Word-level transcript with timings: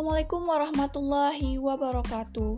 Assalamualaikum 0.00 0.48
warahmatullahi 0.48 1.50
wabarakatuh. 1.60 2.52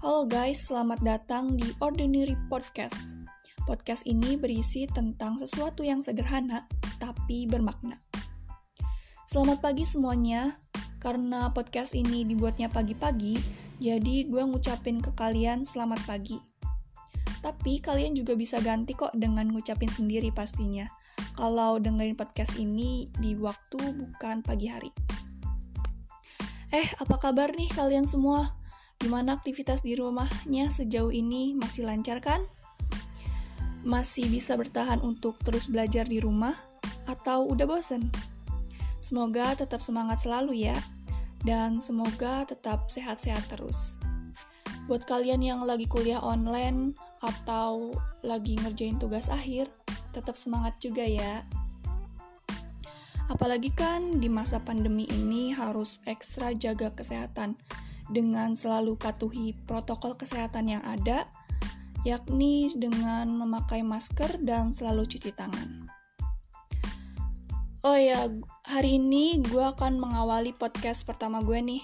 Halo 0.00 0.24
guys, 0.24 0.64
selamat 0.64 1.04
datang 1.04 1.52
di 1.52 1.68
Ordinary 1.76 2.32
Podcast. 2.48 3.20
Podcast 3.68 4.08
ini 4.08 4.40
berisi 4.40 4.88
tentang 4.88 5.36
sesuatu 5.36 5.84
yang 5.84 6.00
sederhana 6.00 6.64
tapi 6.96 7.44
bermakna. 7.44 8.00
Selamat 9.28 9.60
pagi 9.60 9.84
semuanya. 9.84 10.56
Karena 10.96 11.52
podcast 11.52 11.92
ini 11.92 12.24
dibuatnya 12.24 12.72
pagi-pagi, 12.72 13.44
jadi 13.76 14.24
gue 14.32 14.42
ngucapin 14.48 15.04
ke 15.04 15.12
kalian 15.12 15.68
selamat 15.68 16.00
pagi. 16.08 16.40
Tapi 17.44 17.76
kalian 17.84 18.16
juga 18.16 18.32
bisa 18.40 18.56
ganti 18.64 18.96
kok 18.96 19.12
dengan 19.12 19.52
ngucapin 19.52 19.92
sendiri 19.92 20.32
pastinya. 20.32 20.88
Kalau 21.36 21.76
dengerin 21.76 22.16
podcast 22.16 22.56
ini 22.56 23.12
di 23.20 23.36
waktu 23.36 23.84
bukan 23.84 24.40
pagi 24.40 24.72
hari. 24.72 25.05
Eh, 26.74 26.88
apa 26.98 27.14
kabar 27.22 27.54
nih 27.54 27.70
kalian 27.70 28.10
semua? 28.10 28.50
Gimana 28.98 29.38
aktivitas 29.38 29.86
di 29.86 29.94
rumahnya 29.94 30.66
sejauh 30.66 31.14
ini? 31.14 31.54
Masih 31.54 31.86
lancar 31.86 32.18
kan? 32.18 32.42
Masih 33.86 34.26
bisa 34.26 34.58
bertahan 34.58 34.98
untuk 34.98 35.38
terus 35.46 35.70
belajar 35.70 36.10
di 36.10 36.18
rumah? 36.18 36.58
Atau 37.06 37.46
udah 37.46 37.70
bosen? 37.70 38.10
Semoga 38.98 39.54
tetap 39.54 39.78
semangat 39.78 40.26
selalu 40.26 40.66
ya, 40.66 40.74
dan 41.46 41.78
semoga 41.78 42.42
tetap 42.42 42.90
sehat-sehat 42.90 43.46
terus. 43.46 44.02
Buat 44.90 45.06
kalian 45.06 45.46
yang 45.46 45.62
lagi 45.62 45.86
kuliah 45.86 46.18
online 46.18 46.98
atau 47.22 47.94
lagi 48.26 48.58
ngerjain 48.58 48.98
tugas 48.98 49.30
akhir, 49.30 49.70
tetap 50.10 50.34
semangat 50.34 50.74
juga 50.82 51.06
ya. 51.06 51.46
Apalagi 53.26 53.74
kan 53.74 54.22
di 54.22 54.30
masa 54.30 54.62
pandemi 54.62 55.06
ini 55.10 55.50
harus 55.50 55.98
ekstra 56.06 56.54
jaga 56.54 56.94
kesehatan 56.94 57.58
dengan 58.06 58.54
selalu 58.54 58.94
patuhi 58.94 59.50
protokol 59.66 60.14
kesehatan 60.14 60.70
yang 60.70 60.82
ada, 60.86 61.26
yakni 62.06 62.70
dengan 62.78 63.26
memakai 63.34 63.82
masker 63.82 64.38
dan 64.46 64.70
selalu 64.70 65.10
cuci 65.10 65.34
tangan. 65.34 65.90
Oh 67.86 67.94
ya, 67.94 68.26
hari 68.66 68.98
ini 68.98 69.38
gue 69.42 69.62
akan 69.62 70.02
mengawali 70.02 70.50
podcast 70.54 71.06
pertama 71.06 71.42
gue 71.42 71.58
nih. 71.58 71.82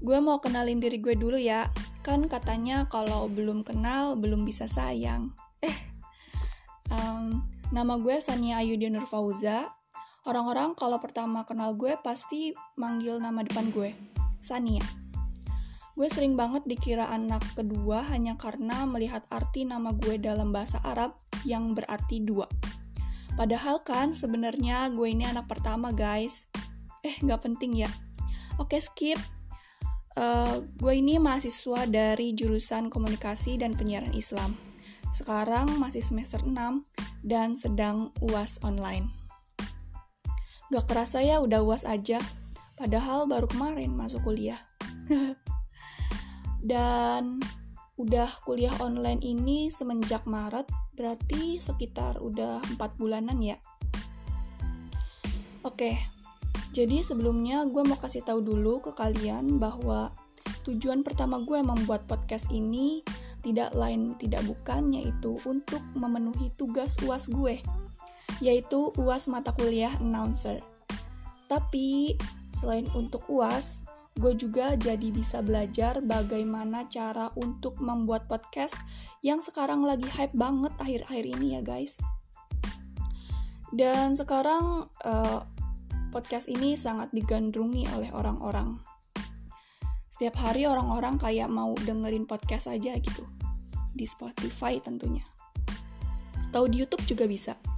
Gue 0.00 0.20
mau 0.20 0.40
kenalin 0.40 0.80
diri 0.80 1.00
gue 1.00 1.16
dulu 1.16 1.36
ya. 1.36 1.68
Kan 2.00 2.28
katanya 2.28 2.88
kalau 2.88 3.28
belum 3.28 3.64
kenal 3.64 4.16
belum 4.16 4.44
bisa 4.48 4.64
sayang. 4.68 5.32
Eh, 5.60 5.76
um, 6.92 7.44
nama 7.72 8.00
gue 8.00 8.16
Sania 8.20 8.60
Ayudin 8.60 8.96
Nurfauza. 8.96 9.68
Orang-orang 10.26 10.74
kalau 10.74 10.98
pertama 10.98 11.46
kenal 11.46 11.78
gue 11.78 11.94
pasti 12.02 12.50
manggil 12.74 13.22
nama 13.22 13.46
depan 13.46 13.70
gue, 13.70 13.94
Sania. 14.42 14.82
Gue 15.94 16.10
sering 16.10 16.34
banget 16.34 16.66
dikira 16.66 17.06
anak 17.08 17.46
kedua 17.54 18.02
hanya 18.10 18.34
karena 18.34 18.82
melihat 18.90 19.22
arti 19.30 19.62
nama 19.62 19.94
gue 19.94 20.18
dalam 20.18 20.50
bahasa 20.50 20.82
Arab 20.82 21.14
yang 21.46 21.78
berarti 21.78 22.26
dua. 22.26 22.50
Padahal 23.38 23.80
kan 23.86 24.18
sebenarnya 24.18 24.90
gue 24.90 25.08
ini 25.08 25.24
anak 25.30 25.46
pertama 25.46 25.94
guys. 25.94 26.50
Eh 27.06 27.16
nggak 27.22 27.46
penting 27.46 27.86
ya. 27.86 27.90
Oke 28.58 28.82
skip. 28.82 29.22
Uh, 30.16 30.64
gue 30.82 30.96
ini 30.96 31.22
mahasiswa 31.22 31.86
dari 31.86 32.34
jurusan 32.34 32.90
komunikasi 32.90 33.62
dan 33.62 33.78
penyiaran 33.78 34.12
Islam. 34.12 34.58
Sekarang 35.14 35.80
masih 35.80 36.02
semester 36.02 36.42
6 36.42 36.50
dan 37.24 37.54
sedang 37.54 38.10
UAS 38.20 38.58
online. 38.66 39.15
Gak 40.66 40.86
kerasa 40.90 41.22
ya 41.22 41.38
udah 41.38 41.62
uas 41.62 41.86
aja, 41.86 42.18
padahal 42.74 43.30
baru 43.30 43.46
kemarin 43.46 43.94
masuk 43.94 44.26
kuliah. 44.26 44.58
Dan 46.70 47.38
udah 47.94 48.28
kuliah 48.42 48.74
online 48.82 49.22
ini 49.22 49.70
semenjak 49.70 50.26
Maret, 50.26 50.66
berarti 50.98 51.62
sekitar 51.62 52.18
udah 52.18 52.58
4 52.74 52.98
bulanan 52.98 53.38
ya. 53.38 53.54
Oke, 55.62 55.98
jadi 56.76 57.00
sebelumnya 57.00 57.64
gue 57.64 57.82
mau 57.86 57.96
kasih 57.96 58.26
tahu 58.26 58.44
dulu 58.44 58.84
ke 58.84 58.92
kalian 58.92 59.56
bahwa 59.56 60.12
tujuan 60.68 61.00
pertama 61.06 61.40
gue 61.40 61.62
membuat 61.62 62.04
podcast 62.10 62.50
ini 62.50 63.06
tidak 63.46 63.72
lain 63.72 64.18
tidak 64.18 64.42
bukan 64.42 64.90
yaitu 64.92 65.38
untuk 65.46 65.78
memenuhi 65.94 66.50
tugas 66.58 66.98
UAS 67.00 67.30
gue 67.30 67.62
yaitu 68.40 68.92
UAS 69.00 69.28
mata 69.28 69.52
kuliah 69.54 69.92
announcer. 70.00 70.60
Tapi 71.46 72.18
selain 72.50 72.88
untuk 72.96 73.22
UAS, 73.30 73.86
gue 74.16 74.32
juga 74.32 74.74
jadi 74.80 75.12
bisa 75.12 75.44
belajar 75.44 76.00
bagaimana 76.00 76.88
cara 76.88 77.28
untuk 77.36 77.76
membuat 77.84 78.24
podcast 78.24 78.80
yang 79.20 79.44
sekarang 79.44 79.84
lagi 79.84 80.08
hype 80.08 80.32
banget 80.32 80.72
akhir-akhir 80.80 81.24
ini 81.36 81.46
ya 81.58 81.62
guys. 81.62 82.00
Dan 83.76 84.16
sekarang 84.16 84.88
uh, 85.04 85.40
podcast 86.14 86.48
ini 86.48 86.80
sangat 86.80 87.12
digandrungi 87.12 87.84
oleh 87.92 88.08
orang-orang. 88.16 88.80
Setiap 90.08 90.40
hari 90.40 90.64
orang-orang 90.64 91.20
kayak 91.20 91.52
mau 91.52 91.76
dengerin 91.84 92.24
podcast 92.24 92.72
aja 92.72 92.96
gitu. 92.96 93.20
Di 93.92 94.08
Spotify 94.08 94.80
tentunya. 94.80 95.20
Atau 96.48 96.72
di 96.72 96.80
YouTube 96.80 97.04
juga 97.04 97.28
bisa. 97.28 97.75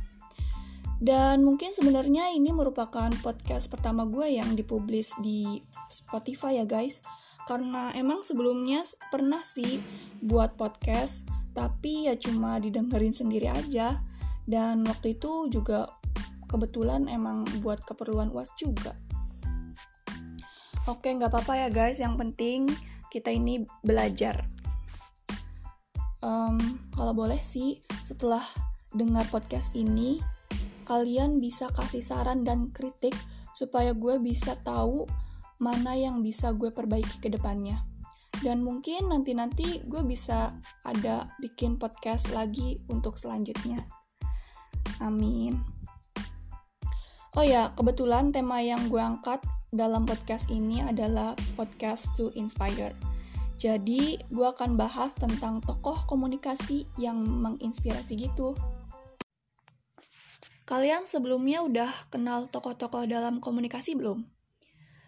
Dan 0.99 1.47
mungkin 1.47 1.71
sebenarnya 1.71 2.35
ini 2.35 2.51
merupakan 2.51 3.07
podcast 3.23 3.71
pertama 3.71 4.03
gue 4.03 4.35
yang 4.35 4.59
dipublis 4.59 5.15
di 5.23 5.63
Spotify 5.95 6.59
ya 6.59 6.67
guys. 6.67 6.99
Karena 7.47 7.95
emang 7.95 8.27
sebelumnya 8.27 8.83
pernah 9.09 9.41
sih 9.47 9.79
buat 10.21 10.59
podcast, 10.59 11.25
tapi 11.55 12.11
ya 12.11 12.19
cuma 12.19 12.59
didengerin 12.59 13.15
sendiri 13.15 13.47
aja. 13.47 14.03
Dan 14.43 14.83
waktu 14.85 15.15
itu 15.15 15.47
juga 15.49 15.87
kebetulan 16.51 17.07
emang 17.07 17.47
buat 17.63 17.79
keperluan 17.87 18.35
UAS 18.35 18.53
juga. 18.59 18.93
Oke, 20.89 21.13
nggak 21.13 21.31
apa-apa 21.31 21.55
ya 21.63 21.69
guys, 21.69 22.01
yang 22.01 22.17
penting 22.17 22.67
kita 23.13 23.29
ini 23.29 23.63
belajar. 23.85 24.49
Um, 26.25 26.59
kalau 26.97 27.13
boleh 27.13 27.39
sih, 27.45 27.79
setelah 28.03 28.43
dengar 28.97 29.29
podcast 29.29 29.77
ini, 29.77 30.19
kalian 30.89 31.37
bisa 31.37 31.69
kasih 31.77 32.01
saran 32.01 32.49
dan 32.49 32.73
kritik 32.73 33.13
supaya 33.53 33.93
gue 33.93 34.17
bisa 34.17 34.57
tahu 34.65 35.05
mana 35.61 35.93
yang 35.93 36.25
bisa 36.25 36.57
gue 36.57 36.73
perbaiki 36.73 37.21
ke 37.21 37.29
depannya. 37.29 37.85
Dan 38.41 38.65
mungkin 38.65 39.13
nanti-nanti 39.13 39.85
gue 39.85 40.01
bisa 40.07 40.57
ada 40.87 41.29
bikin 41.43 41.77
podcast 41.77 42.33
lagi 42.33 42.81
untuk 42.89 43.21
selanjutnya. 43.21 43.85
Amin. 45.05 45.59
Oh 47.37 47.45
ya, 47.45 47.75
kebetulan 47.77 48.33
tema 48.33 48.63
yang 48.65 48.89
gue 48.89 49.03
angkat 49.03 49.45
dalam 49.69 50.09
podcast 50.09 50.49
ini 50.49 50.81
adalah 50.81 51.37
podcast 51.59 52.09
to 52.17 52.33
inspire. 52.39 52.97
Jadi, 53.59 54.23
gue 54.31 54.47
akan 54.47 54.79
bahas 54.79 55.13
tentang 55.19 55.59
tokoh 55.61 56.07
komunikasi 56.07 56.87
yang 56.95 57.19
menginspirasi 57.19 58.31
gitu. 58.31 58.55
Kalian 60.69 61.09
sebelumnya 61.09 61.65
udah 61.65 61.89
kenal 62.13 62.45
tokoh-tokoh 62.53 63.09
dalam 63.09 63.41
komunikasi 63.41 63.97
belum? 63.97 64.29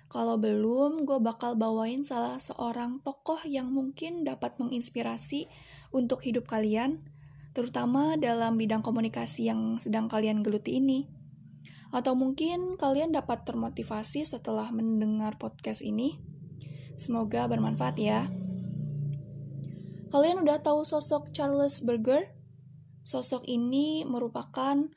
Kalau 0.08 0.40
belum, 0.40 1.04
gue 1.04 1.20
bakal 1.20 1.52
bawain 1.52 2.00
salah 2.00 2.40
seorang 2.40 3.04
tokoh 3.04 3.36
yang 3.44 3.68
mungkin 3.68 4.24
dapat 4.24 4.56
menginspirasi 4.56 5.52
untuk 5.92 6.24
hidup 6.24 6.48
kalian, 6.48 7.04
terutama 7.52 8.16
dalam 8.16 8.56
bidang 8.56 8.80
komunikasi 8.80 9.52
yang 9.52 9.76
sedang 9.76 10.08
kalian 10.08 10.40
geluti 10.40 10.80
ini. 10.80 11.04
Atau 11.92 12.16
mungkin 12.16 12.80
kalian 12.80 13.12
dapat 13.12 13.44
termotivasi 13.44 14.24
setelah 14.24 14.72
mendengar 14.72 15.36
podcast 15.36 15.84
ini. 15.84 16.16
Semoga 16.96 17.44
bermanfaat 17.44 18.00
ya. 18.00 18.32
Kalian 20.08 20.40
udah 20.40 20.64
tahu 20.64 20.88
sosok 20.88 21.36
Charles 21.36 21.84
Berger? 21.84 22.32
Sosok 23.04 23.44
ini 23.44 24.08
merupakan 24.08 24.88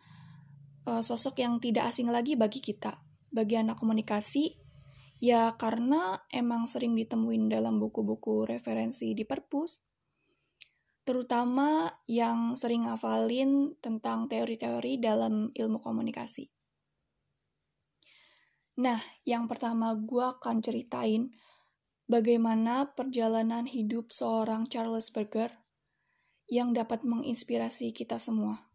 uh, 0.87 1.03
sosok 1.03 1.39
yang 1.39 1.59
tidak 1.59 1.91
asing 1.91 2.11
lagi 2.11 2.35
bagi 2.35 2.59
kita, 2.59 2.95
bagi 3.31 3.59
anak 3.59 3.79
komunikasi, 3.79 4.55
ya 5.23 5.55
karena 5.55 6.19
emang 6.31 6.67
sering 6.67 6.95
ditemuin 6.95 7.47
dalam 7.47 7.79
buku-buku 7.79 8.47
referensi 8.47 9.15
di 9.15 9.23
perpus, 9.23 9.79
terutama 11.03 11.91
yang 12.07 12.55
sering 12.55 12.87
ngafalin 12.87 13.75
tentang 13.79 14.27
teori-teori 14.27 14.99
dalam 14.99 15.51
ilmu 15.51 15.79
komunikasi. 15.83 16.47
Nah, 18.73 18.97
yang 19.21 19.45
pertama 19.45 19.93
gue 19.93 20.23
akan 20.23 20.65
ceritain 20.65 21.29
bagaimana 22.09 22.89
perjalanan 22.97 23.69
hidup 23.69 24.09
seorang 24.09 24.65
Charles 24.65 25.13
Berger 25.13 25.53
yang 26.49 26.73
dapat 26.73 27.05
menginspirasi 27.05 27.93
kita 27.93 28.17
semua 28.17 28.72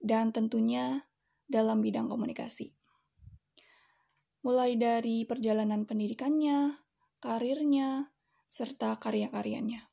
dan 0.00 0.32
tentunya 0.32 1.04
dalam 1.46 1.84
bidang 1.84 2.08
komunikasi. 2.08 2.72
mulai 4.40 4.72
dari 4.72 5.28
perjalanan 5.28 5.84
pendidikannya, 5.84 6.72
karirnya, 7.20 8.08
serta 8.48 8.96
karya-karyanya. 8.96 9.84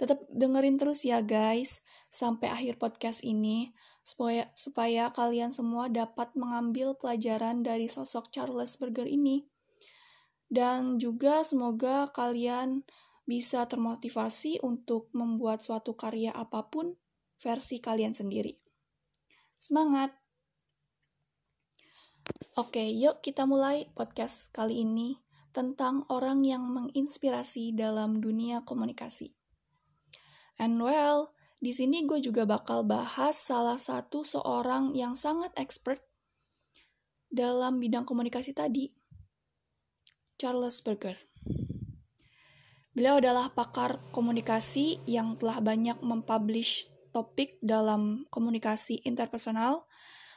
Tetap 0.00 0.24
dengerin 0.32 0.80
terus 0.80 1.04
ya 1.04 1.20
guys, 1.20 1.84
sampai 2.08 2.48
akhir 2.48 2.80
podcast 2.80 3.20
ini, 3.20 3.68
supaya, 4.00 4.48
supaya 4.56 5.12
kalian 5.12 5.52
semua 5.52 5.92
dapat 5.92 6.32
mengambil 6.40 6.96
pelajaran 6.96 7.60
dari 7.60 7.92
sosok 7.92 8.32
Charles 8.32 8.80
Berger 8.80 9.04
ini. 9.04 9.44
Dan 10.48 10.96
juga 10.96 11.44
semoga 11.44 12.08
kalian 12.08 12.80
bisa 13.28 13.68
termotivasi 13.68 14.64
untuk 14.64 15.12
membuat 15.12 15.60
suatu 15.60 15.92
karya 15.92 16.32
apa 16.32 16.64
pun 16.64 16.96
versi 17.44 17.76
kalian 17.76 18.16
sendiri. 18.16 18.67
Semangat! 19.58 20.14
Oke, 22.54 22.86
yuk 22.94 23.18
kita 23.26 23.42
mulai 23.42 23.90
podcast 23.90 24.54
kali 24.54 24.86
ini 24.86 25.18
tentang 25.50 26.06
orang 26.06 26.46
yang 26.46 26.62
menginspirasi 26.70 27.74
dalam 27.74 28.22
dunia 28.22 28.62
komunikasi. 28.62 29.34
And 30.62 30.78
well, 30.78 31.34
di 31.58 31.74
sini 31.74 32.06
gue 32.06 32.22
juga 32.22 32.46
bakal 32.46 32.86
bahas 32.86 33.34
salah 33.34 33.82
satu 33.82 34.22
seorang 34.22 34.94
yang 34.94 35.18
sangat 35.18 35.50
expert 35.58 35.98
dalam 37.26 37.82
bidang 37.82 38.06
komunikasi 38.06 38.54
tadi, 38.54 38.94
Charles 40.38 40.78
Berger. 40.86 41.18
Beliau 42.94 43.18
adalah 43.18 43.50
pakar 43.50 43.98
komunikasi 44.14 45.02
yang 45.10 45.34
telah 45.34 45.58
banyak 45.58 45.98
mempublish 45.98 46.86
topik 47.18 47.58
dalam 47.58 48.22
komunikasi 48.30 49.02
interpersonal, 49.02 49.82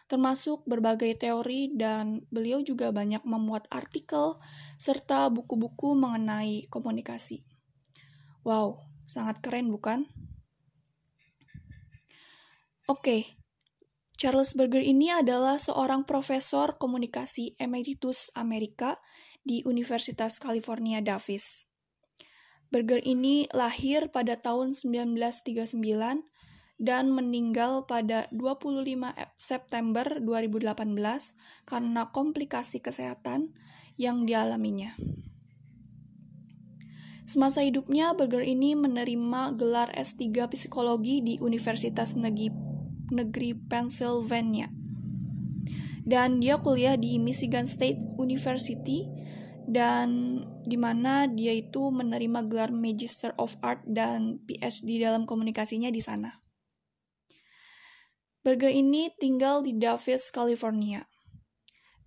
termasuk 0.10 0.66
berbagai 0.66 1.14
teori 1.22 1.78
dan 1.78 2.26
beliau 2.34 2.66
juga 2.66 2.90
banyak 2.90 3.22
memuat 3.22 3.70
artikel 3.70 4.42
serta 4.82 5.30
buku-buku 5.30 5.94
mengenai 5.94 6.66
komunikasi. 6.74 7.46
Wow, 8.42 8.82
sangat 9.06 9.38
keren 9.46 9.70
bukan? 9.70 10.10
Oke, 12.90 13.30
Charles 14.18 14.58
Berger 14.58 14.82
ini 14.82 15.14
adalah 15.14 15.62
seorang 15.62 16.02
profesor 16.10 16.82
komunikasi 16.82 17.54
emeritus 17.62 18.34
Amerika 18.34 18.98
di 19.46 19.62
Universitas 19.70 20.42
California 20.42 20.98
Davis. 20.98 21.70
Berger 22.72 23.04
ini 23.04 23.52
lahir 23.52 24.08
pada 24.16 24.40
tahun 24.40 24.74
1939 24.74 26.31
dan 26.82 27.14
meninggal 27.14 27.86
pada 27.86 28.26
25 28.34 28.82
September 29.38 30.18
2018 30.18 30.74
karena 31.70 32.10
komplikasi 32.10 32.82
kesehatan 32.82 33.54
yang 34.02 34.26
dialaminya. 34.26 34.98
Semasa 37.22 37.62
hidupnya, 37.62 38.18
Berger 38.18 38.42
ini 38.42 38.74
menerima 38.74 39.54
gelar 39.54 39.94
S3 39.94 40.50
Psikologi 40.50 41.22
di 41.22 41.38
Universitas 41.38 42.18
Negeri 42.18 42.50
negeri 43.12 43.54
Pennsylvania. 43.54 44.72
Dan 46.02 46.42
dia 46.42 46.58
kuliah 46.58 46.98
di 46.98 47.22
Michigan 47.22 47.70
State 47.70 48.02
University 48.18 49.06
dan 49.70 50.42
di 50.66 50.76
mana 50.76 51.30
dia 51.30 51.54
itu 51.54 51.94
menerima 51.94 52.50
gelar 52.50 52.72
Magister 52.74 53.38
of 53.38 53.54
Art 53.62 53.86
dan 53.86 54.42
PhD 54.50 54.98
dalam 54.98 55.30
komunikasinya 55.30 55.94
di 55.94 56.02
sana. 56.02 56.41
Berger 58.42 58.74
ini 58.74 59.14
tinggal 59.22 59.62
di 59.62 59.78
Davis, 59.78 60.34
California. 60.34 61.06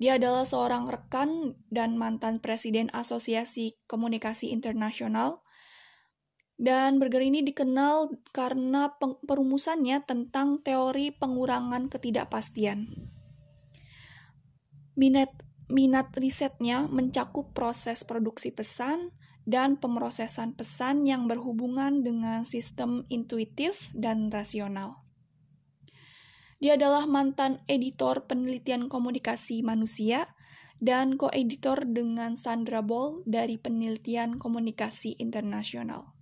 Dia 0.03 0.19
adalah 0.19 0.43
seorang 0.43 0.91
rekan 0.91 1.55
dan 1.71 1.95
mantan 1.95 2.43
presiden 2.43 2.91
Asosiasi 2.91 3.79
Komunikasi 3.87 4.51
Internasional 4.51 5.47
dan 6.59 6.99
Berger 6.99 7.23
ini 7.23 7.47
dikenal 7.47 8.11
karena 8.35 8.91
perumusannya 8.99 10.03
tentang 10.03 10.59
teori 10.63 11.15
pengurangan 11.15 11.87
ketidakpastian. 11.87 12.91
Minat, 14.99 15.31
minat 15.71 16.15
risetnya 16.19 16.91
mencakup 16.91 17.55
proses 17.55 18.03
produksi 18.03 18.51
pesan 18.51 19.15
dan 19.47 19.79
pemrosesan 19.79 20.59
pesan 20.59 21.07
yang 21.07 21.31
berhubungan 21.31 22.03
dengan 22.03 22.43
sistem 22.43 23.07
intuitif 23.07 23.95
dan 23.95 24.31
rasional. 24.35 25.04
Dia 26.65 26.81
adalah 26.81 27.05
mantan 27.05 27.61
editor 27.69 28.25
penelitian 28.25 28.89
komunikasi 28.89 29.61
manusia 29.61 30.33
dan 30.81 31.21
koeditor 31.21 31.85
dengan 31.85 32.41
Sandra 32.41 32.81
Ball 32.81 33.21
dari 33.29 33.61
penelitian 33.61 34.41
komunikasi 34.41 35.21
internasional. 35.21 36.17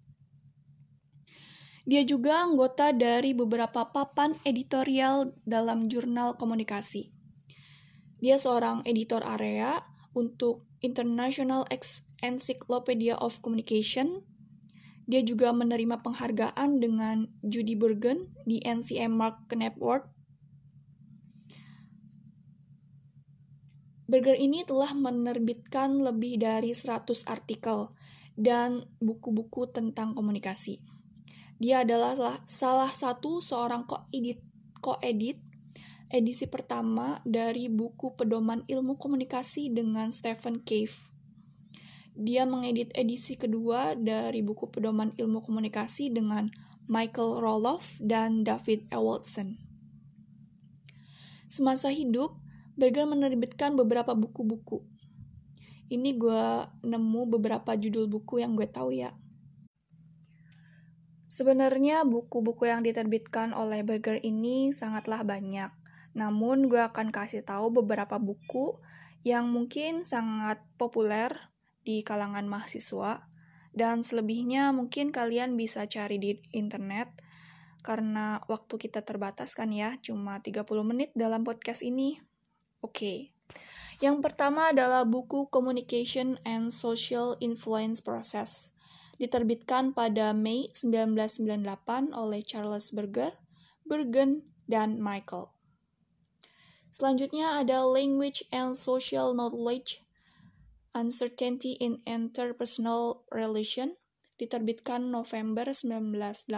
Dia 1.86 2.02
juga 2.02 2.42
anggota 2.42 2.90
dari 2.90 3.38
beberapa 3.38 3.94
papan 3.94 4.34
editorial 4.42 5.30
dalam 5.46 5.86
jurnal 5.86 6.34
komunikasi. 6.34 7.14
Dia 8.18 8.34
seorang 8.34 8.82
editor 8.82 9.22
area 9.22 9.78
untuk 10.10 10.66
International 10.82 11.70
Encyclopedia 12.18 13.14
of 13.14 13.38
Communication. 13.46 14.18
Dia 15.06 15.22
juga 15.22 15.54
menerima 15.54 16.02
penghargaan 16.02 16.82
dengan 16.82 17.30
Judy 17.46 17.78
Bergen 17.78 18.26
di 18.42 18.58
NCM 18.58 19.14
Mark 19.14 19.46
Knepworth. 19.46 20.21
Berger 24.12 24.36
ini 24.36 24.60
telah 24.68 24.92
menerbitkan 24.92 26.04
lebih 26.04 26.36
dari 26.36 26.76
100 26.76 27.24
artikel 27.32 27.88
dan 28.36 28.84
buku-buku 29.00 29.72
tentang 29.72 30.12
komunikasi. 30.12 30.76
Dia 31.56 31.80
adalah 31.80 32.36
salah 32.44 32.92
satu 32.92 33.40
seorang 33.40 33.88
koedit 33.88 34.36
koedit 34.84 35.40
edisi 36.12 36.44
pertama 36.44 37.24
dari 37.24 37.72
buku 37.72 38.12
pedoman 38.12 38.60
ilmu 38.68 39.00
komunikasi 39.00 39.72
dengan 39.72 40.12
Stephen 40.12 40.60
Cave. 40.60 40.92
Dia 42.12 42.44
mengedit 42.44 42.92
edisi 42.92 43.40
kedua 43.40 43.96
dari 43.96 44.44
buku 44.44 44.68
pedoman 44.68 45.16
ilmu 45.16 45.40
komunikasi 45.40 46.12
dengan 46.12 46.52
Michael 46.84 47.40
Roloff 47.40 47.96
dan 47.96 48.44
David 48.44 48.84
Ewaldson. 48.92 49.56
Semasa 51.48 51.88
hidup, 51.88 52.36
Berger 52.78 53.04
menerbitkan 53.04 53.76
beberapa 53.76 54.16
buku-buku. 54.16 54.80
Ini 55.92 56.16
gue 56.16 56.44
nemu 56.88 57.22
beberapa 57.28 57.76
judul 57.76 58.08
buku 58.08 58.40
yang 58.40 58.56
gue 58.56 58.64
tahu 58.64 58.96
ya. 58.96 59.12
Sebenarnya 61.28 62.04
buku-buku 62.04 62.68
yang 62.68 62.84
diterbitkan 62.84 63.52
oleh 63.52 63.84
Berger 63.84 64.20
ini 64.20 64.72
sangatlah 64.72 65.24
banyak. 65.24 65.68
Namun 66.16 66.68
gue 66.68 66.80
akan 66.80 67.08
kasih 67.12 67.44
tahu 67.44 67.72
beberapa 67.72 68.20
buku 68.20 68.76
yang 69.24 69.48
mungkin 69.48 70.04
sangat 70.04 70.60
populer 70.76 71.32
di 71.84 72.00
kalangan 72.04 72.44
mahasiswa 72.48 73.24
dan 73.72 74.04
selebihnya 74.04 74.70
mungkin 74.76 75.08
kalian 75.08 75.56
bisa 75.56 75.88
cari 75.88 76.20
di 76.20 76.36
internet 76.52 77.08
karena 77.82 78.38
waktu 78.46 78.78
kita 78.78 79.02
terbatas 79.02 79.58
kan 79.58 79.74
ya, 79.74 79.98
cuma 79.98 80.38
30 80.38 80.62
menit 80.86 81.10
dalam 81.18 81.42
podcast 81.42 81.82
ini. 81.82 82.31
Oke. 82.82 83.30
Yang 84.02 84.18
pertama 84.18 84.74
adalah 84.74 85.06
buku 85.06 85.46
Communication 85.46 86.34
and 86.42 86.74
Social 86.74 87.38
Influence 87.38 88.02
Process 88.02 88.74
diterbitkan 89.22 89.94
pada 89.94 90.34
Mei 90.34 90.66
1998 90.74 92.10
oleh 92.10 92.42
Charles 92.42 92.90
Berger, 92.90 93.30
Bergen, 93.86 94.42
dan 94.66 94.98
Michael. 94.98 95.46
Selanjutnya 96.90 97.62
ada 97.62 97.86
Language 97.86 98.42
and 98.50 98.74
Social 98.74 99.30
Knowledge, 99.30 100.02
Uncertainty 100.92 101.78
in 101.78 102.02
Interpersonal 102.02 103.22
Relation, 103.30 103.94
diterbitkan 104.42 105.14
November 105.14 105.70
1982 105.70 106.50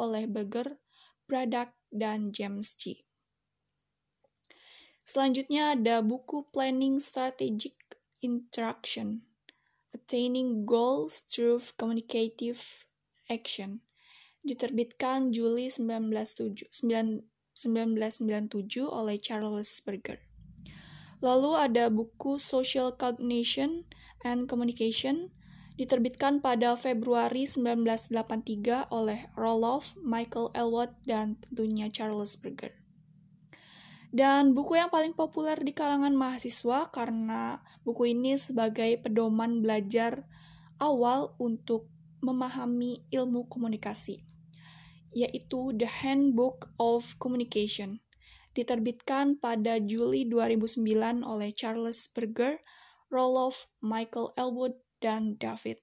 oleh 0.00 0.24
Berger, 0.24 0.80
Braddock, 1.28 1.70
dan 1.92 2.32
James 2.32 2.72
G. 2.80 3.04
Selanjutnya 5.04 5.76
ada 5.76 6.00
buku 6.00 6.48
Planning 6.48 6.96
Strategic 6.96 7.76
Interaction, 8.24 9.20
Attaining 9.92 10.64
Goals 10.64 11.28
Through 11.28 11.76
Communicative 11.76 12.88
Action 13.28 13.84
diterbitkan 14.48 15.28
Juli 15.28 15.68
1997 15.68 17.20
oleh 18.88 19.16
Charles 19.20 19.68
Berger. 19.84 20.20
Lalu 21.20 21.52
ada 21.52 21.92
buku 21.92 22.40
Social 22.40 22.92
Cognition 22.96 23.84
and 24.24 24.48
Communication 24.48 25.28
diterbitkan 25.76 26.40
pada 26.40 26.80
Februari 26.80 27.44
1983 27.44 28.88
oleh 28.88 29.28
Roloff, 29.36 29.92
Michael 30.00 30.48
Elwood, 30.56 30.96
dan 31.04 31.36
tentunya 31.44 31.92
Charles 31.92 32.40
Berger. 32.40 32.83
Dan 34.14 34.54
buku 34.54 34.78
yang 34.78 34.94
paling 34.94 35.10
populer 35.10 35.58
di 35.58 35.74
kalangan 35.74 36.14
mahasiswa 36.14 36.86
karena 36.94 37.58
buku 37.82 38.14
ini 38.14 38.38
sebagai 38.38 39.02
pedoman 39.02 39.58
belajar 39.58 40.22
awal 40.78 41.34
untuk 41.42 41.90
memahami 42.22 43.02
ilmu 43.10 43.50
komunikasi, 43.50 44.22
yaitu 45.18 45.74
The 45.74 45.90
Handbook 45.90 46.70
of 46.78 47.18
Communication, 47.18 47.98
diterbitkan 48.54 49.42
pada 49.42 49.82
Juli 49.82 50.30
2009 50.30 51.26
oleh 51.26 51.50
Charles 51.50 52.06
Berger, 52.14 52.62
Roloff, 53.10 53.66
Michael 53.82 54.30
Elwood, 54.38 54.78
dan 55.02 55.34
David. 55.42 55.82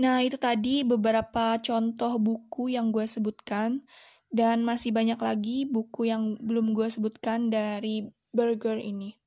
Nah, 0.00 0.24
itu 0.24 0.40
tadi 0.40 0.80
beberapa 0.80 1.60
contoh 1.60 2.16
buku 2.16 2.72
yang 2.72 2.88
gue 2.88 3.04
sebutkan. 3.04 3.84
Dan 4.30 4.62
masih 4.62 4.94
banyak 4.94 5.18
lagi 5.18 5.66
buku 5.66 6.06
yang 6.06 6.38
belum 6.38 6.70
gue 6.70 6.86
sebutkan 6.86 7.50
dari 7.50 8.06
Burger 8.30 8.78
ini. 8.78 9.18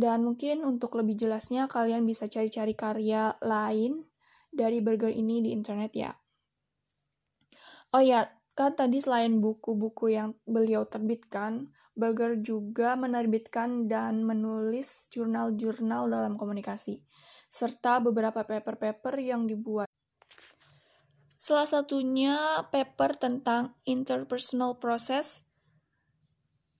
Dan 0.00 0.24
mungkin 0.24 0.64
untuk 0.64 0.96
lebih 0.96 1.12
jelasnya 1.12 1.68
kalian 1.68 2.08
bisa 2.08 2.24
cari-cari 2.24 2.72
karya 2.72 3.36
lain 3.44 4.00
dari 4.48 4.80
Burger 4.80 5.12
ini 5.12 5.44
di 5.44 5.52
internet 5.52 5.92
ya. 5.92 6.12
Oh 7.90 8.00
ya, 8.00 8.30
kan 8.54 8.72
tadi 8.78 9.02
selain 9.02 9.42
buku-buku 9.42 10.14
yang 10.14 10.30
beliau 10.46 10.86
terbitkan, 10.86 11.68
Burger 11.98 12.38
juga 12.38 12.94
menerbitkan 12.94 13.90
dan 13.90 14.22
menulis 14.22 15.10
jurnal-jurnal 15.10 16.06
dalam 16.06 16.38
komunikasi, 16.38 17.02
serta 17.50 17.98
beberapa 17.98 18.46
paper-paper 18.46 19.18
yang 19.18 19.50
dibuat 19.50 19.89
Salah 21.50 21.66
satunya 21.66 22.62
paper 22.70 23.18
tentang 23.18 23.74
interpersonal 23.82 24.78
process 24.78 25.42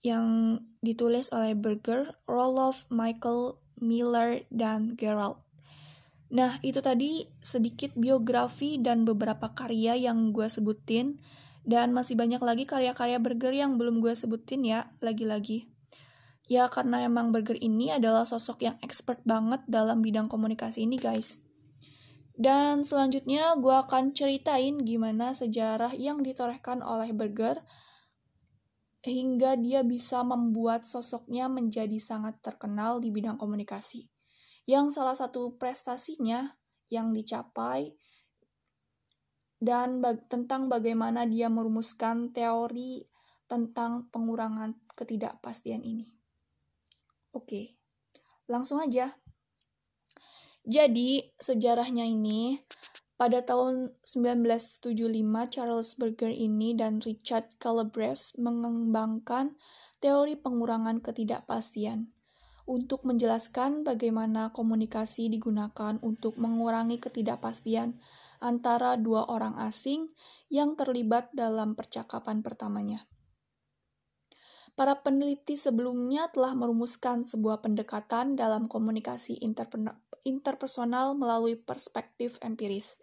yang 0.07 0.63
ditulis 0.79 1.35
oleh 1.35 1.59
Berger, 1.59 2.15
Roloff, 2.31 2.87
Michael, 2.87 3.59
Miller, 3.83 4.47
dan 4.55 4.95
Gerald. 4.95 5.43
Nah, 6.31 6.63
itu 6.63 6.79
tadi 6.87 7.27
sedikit 7.43 7.99
biografi 7.99 8.79
dan 8.79 9.03
beberapa 9.03 9.51
karya 9.51 9.99
yang 9.99 10.31
gue 10.31 10.47
sebutin. 10.47 11.19
Dan 11.67 11.91
masih 11.91 12.15
banyak 12.15 12.39
lagi 12.39 12.63
karya-karya 12.63 13.19
Berger 13.19 13.51
yang 13.51 13.75
belum 13.75 13.99
gue 13.99 14.15
sebutin 14.15 14.63
ya, 14.63 14.87
lagi-lagi. 15.03 15.67
Ya, 16.47 16.71
karena 16.71 17.03
emang 17.03 17.35
Berger 17.35 17.59
ini 17.59 17.91
adalah 17.91 18.23
sosok 18.23 18.63
yang 18.63 18.79
expert 18.87 19.19
banget 19.27 19.67
dalam 19.67 19.99
bidang 19.99 20.31
komunikasi 20.31 20.87
ini, 20.87 20.95
guys. 20.95 21.50
Dan 22.41 22.89
selanjutnya 22.89 23.53
gue 23.61 23.77
akan 23.85 24.17
ceritain 24.17 24.81
gimana 24.81 25.37
sejarah 25.37 25.93
yang 25.93 26.25
ditorehkan 26.25 26.81
oleh 26.81 27.13
Berger 27.13 27.61
hingga 29.05 29.61
dia 29.61 29.85
bisa 29.85 30.25
membuat 30.25 30.89
sosoknya 30.89 31.53
menjadi 31.53 32.01
sangat 32.01 32.41
terkenal 32.41 32.97
di 32.97 33.13
bidang 33.13 33.37
komunikasi. 33.37 34.09
Yang 34.65 34.97
salah 34.97 35.13
satu 35.13 35.53
prestasinya 35.61 36.57
yang 36.89 37.13
dicapai 37.13 37.93
dan 39.61 40.01
bag 40.01 40.25
tentang 40.33 40.73
bagaimana 40.73 41.29
dia 41.29 41.53
merumuskan 41.53 42.33
teori 42.33 43.05
tentang 43.45 44.09
pengurangan 44.09 44.73
ketidakpastian 44.97 45.85
ini. 45.85 46.09
Oke, 47.37 47.77
langsung 48.49 48.81
aja. 48.81 49.13
Jadi, 50.71 51.27
sejarahnya 51.43 52.07
ini 52.07 52.63
pada 53.19 53.43
tahun 53.43 53.91
1975 54.07 54.87
Charles 55.51 55.99
Berger 55.99 56.31
ini 56.31 56.79
dan 56.79 57.03
Richard 57.03 57.51
Calabrese 57.59 58.39
mengembangkan 58.39 59.51
teori 59.99 60.39
pengurangan 60.39 61.03
ketidakpastian 61.03 62.15
untuk 62.71 63.03
menjelaskan 63.03 63.83
bagaimana 63.83 64.55
komunikasi 64.55 65.27
digunakan 65.27 65.99
untuk 66.07 66.39
mengurangi 66.39 67.03
ketidakpastian 67.03 67.99
antara 68.39 68.95
dua 68.95 69.27
orang 69.27 69.59
asing 69.59 70.07
yang 70.55 70.79
terlibat 70.79 71.35
dalam 71.35 71.75
percakapan 71.75 72.47
pertamanya. 72.47 73.03
Para 74.81 74.97
peneliti 74.97 75.61
sebelumnya 75.61 76.33
telah 76.33 76.57
merumuskan 76.57 77.21
sebuah 77.29 77.61
pendekatan 77.61 78.33
dalam 78.33 78.65
komunikasi 78.65 79.37
interpersonal 80.25 81.13
melalui 81.13 81.61
perspektif 81.61 82.41
empiris. 82.41 82.97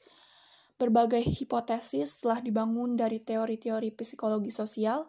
Berbagai 0.81 1.21
hipotesis 1.21 2.17
telah 2.17 2.41
dibangun 2.41 2.97
dari 2.97 3.21
teori-teori 3.21 3.93
psikologi 3.93 4.49
sosial, 4.49 5.05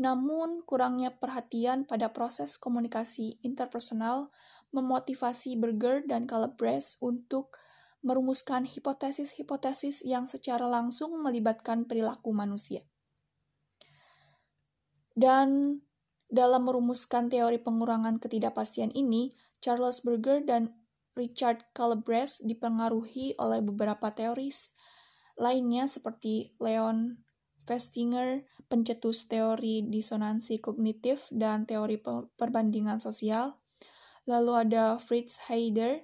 namun 0.00 0.64
kurangnya 0.64 1.12
perhatian 1.12 1.84
pada 1.84 2.08
proses 2.08 2.56
komunikasi 2.56 3.44
interpersonal 3.44 4.32
memotivasi 4.72 5.60
Berger 5.60 6.08
dan 6.08 6.24
Calabrese 6.24 6.96
untuk 7.04 7.52
merumuskan 8.00 8.64
hipotesis-hipotesis 8.64 10.08
yang 10.08 10.24
secara 10.24 10.64
langsung 10.64 11.20
melibatkan 11.20 11.84
perilaku 11.84 12.32
manusia. 12.32 12.80
Dan 15.12 15.80
dalam 16.32 16.64
merumuskan 16.64 17.28
teori 17.28 17.60
pengurangan 17.60 18.16
ketidakpastian 18.16 18.92
ini, 18.96 19.36
Charles 19.60 20.00
Berger 20.00 20.40
dan 20.42 20.72
Richard 21.12 21.60
Calabrese 21.76 22.40
dipengaruhi 22.40 23.36
oleh 23.36 23.60
beberapa 23.60 24.08
teoris 24.08 24.72
lainnya 25.36 25.84
seperti 25.84 26.52
Leon 26.60 27.20
Festinger, 27.62 28.42
pencetus 28.66 29.30
teori 29.30 29.86
disonansi 29.86 30.58
kognitif 30.58 31.30
dan 31.30 31.62
teori 31.68 32.00
perbandingan 32.40 32.98
sosial. 32.98 33.54
Lalu 34.26 34.66
ada 34.66 34.98
Fritz 34.98 35.46
Heider, 35.46 36.02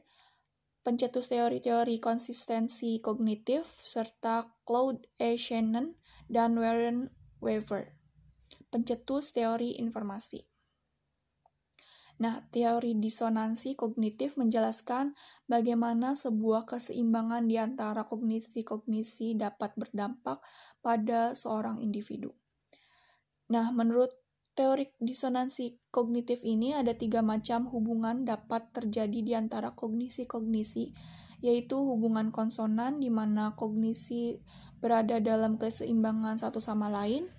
pencetus 0.87 1.33
teori-teori 1.33 1.99
konsistensi 1.99 3.03
kognitif, 3.03 3.67
serta 3.83 4.47
Claude 4.63 5.03
E. 5.19 5.35
Shannon 5.35 5.97
dan 6.31 6.55
Warren 6.55 7.11
Weaver, 7.43 7.91
pencetus 8.69 9.33
teori 9.33 9.81
informasi. 9.81 10.45
Nah, 12.19 12.43
teori 12.51 12.99
disonansi 12.99 13.79
kognitif 13.79 14.35
menjelaskan 14.35 15.15
bagaimana 15.47 16.19
sebuah 16.19 16.67
keseimbangan 16.67 17.47
di 17.47 17.63
antara 17.63 18.11
kognisi-kognisi 18.11 19.39
dapat 19.39 19.71
berdampak 19.79 20.43
pada 20.83 21.39
seorang 21.39 21.79
individu. 21.79 22.35
Nah, 23.55 23.71
menurut 23.71 24.11
teori 24.59 24.91
disonansi 24.99 25.79
kognitif 25.95 26.43
ini 26.43 26.75
ada 26.75 26.91
tiga 26.91 27.23
macam 27.23 27.71
hubungan 27.71 28.27
dapat 28.27 28.67
terjadi 28.75 29.19
di 29.23 29.33
antara 29.39 29.71
kognisi-kognisi, 29.71 30.91
yaitu 31.39 31.79
hubungan 31.79 32.35
konsonan 32.35 32.99
di 32.99 33.15
mana 33.15 33.55
kognisi 33.55 34.43
berada 34.83 35.23
dalam 35.23 35.55
keseimbangan 35.55 36.43
satu 36.43 36.59
sama 36.59 36.91
lain, 36.91 37.31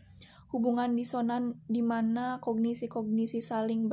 hubungan 0.49 0.97
disonan 0.97 1.57
di 1.69 1.85
mana 1.85 2.41
kognisi-kognisi 2.41 3.41
saling 3.41 3.85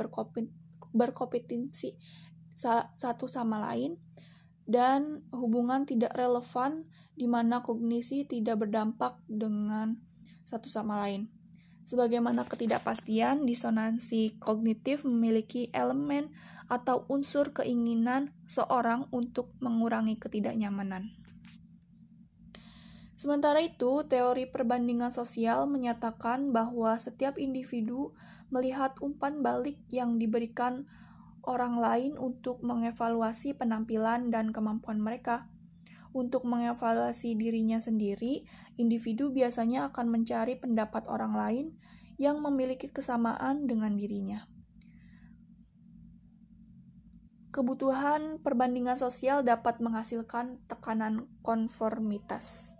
berkompetensi 0.93 1.93
satu 2.97 3.29
sama 3.29 3.61
lain 3.69 3.93
dan 4.65 5.21
hubungan 5.31 5.85
tidak 5.85 6.11
relevan 6.17 6.83
di 7.17 7.25
mana 7.25 7.61
kognisi 7.61 8.25
tidak 8.25 8.67
berdampak 8.67 9.17
dengan 9.25 9.97
satu 10.45 10.69
sama 10.69 11.01
lain. 11.05 11.29
Sebagaimana 11.87 12.43
ketidakpastian, 12.43 13.47
disonansi 13.47 14.35
kognitif 14.43 15.07
memiliki 15.07 15.71
elemen 15.71 16.27
atau 16.67 17.07
unsur 17.07 17.55
keinginan 17.55 18.27
seorang 18.43 19.07
untuk 19.15 19.47
mengurangi 19.63 20.19
ketidaknyamanan. 20.19 21.07
Sementara 23.17 23.57
itu, 23.65 24.05
teori 24.05 24.45
perbandingan 24.45 25.09
sosial 25.09 25.65
menyatakan 25.65 26.53
bahwa 26.53 26.93
setiap 27.01 27.41
individu 27.41 28.13
melihat 28.53 28.93
umpan 29.01 29.41
balik 29.41 29.73
yang 29.89 30.21
diberikan 30.21 30.85
orang 31.41 31.81
lain 31.81 32.13
untuk 32.21 32.61
mengevaluasi 32.61 33.57
penampilan 33.57 34.29
dan 34.29 34.53
kemampuan 34.53 35.01
mereka. 35.01 35.49
Untuk 36.13 36.45
mengevaluasi 36.45 37.33
dirinya 37.33 37.81
sendiri, 37.81 38.45
individu 38.77 39.33
biasanya 39.33 39.89
akan 39.89 40.13
mencari 40.13 40.53
pendapat 40.53 41.09
orang 41.09 41.33
lain 41.33 41.65
yang 42.21 42.37
memiliki 42.37 42.85
kesamaan 42.85 43.65
dengan 43.65 43.97
dirinya. 43.97 44.45
Kebutuhan 47.49 48.37
perbandingan 48.45 49.01
sosial 49.01 49.41
dapat 49.41 49.81
menghasilkan 49.81 50.61
tekanan 50.69 51.25
konformitas. 51.41 52.76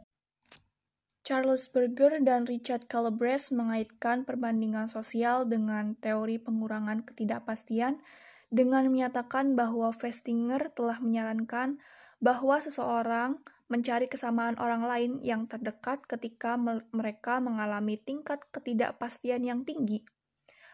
Charles 1.27 1.67
Berger 1.67 2.24
dan 2.24 2.48
Richard 2.48 2.88
Calabrese 2.88 3.51
mengaitkan 3.51 4.24
perbandingan 4.24 4.88
sosial 4.88 5.43
dengan 5.43 5.91
teori 6.00 6.39
pengurangan 6.39 7.03
ketidakpastian 7.03 8.00
dengan 8.48 8.88
menyatakan 8.88 9.51
bahwa 9.60 9.91
Festinger 9.91 10.72
telah 10.72 11.03
menyarankan 11.03 11.84
bahwa 12.24 12.63
seseorang 12.63 13.43
mencari 13.67 14.07
kesamaan 14.07 14.55
orang 14.55 14.88
lain 14.88 15.12
yang 15.19 15.51
terdekat 15.51 16.00
ketika 16.07 16.55
mereka 16.96 17.43
mengalami 17.43 18.00
tingkat 18.00 18.39
ketidakpastian 18.55 19.43
yang 19.43 19.60
tinggi 19.67 20.07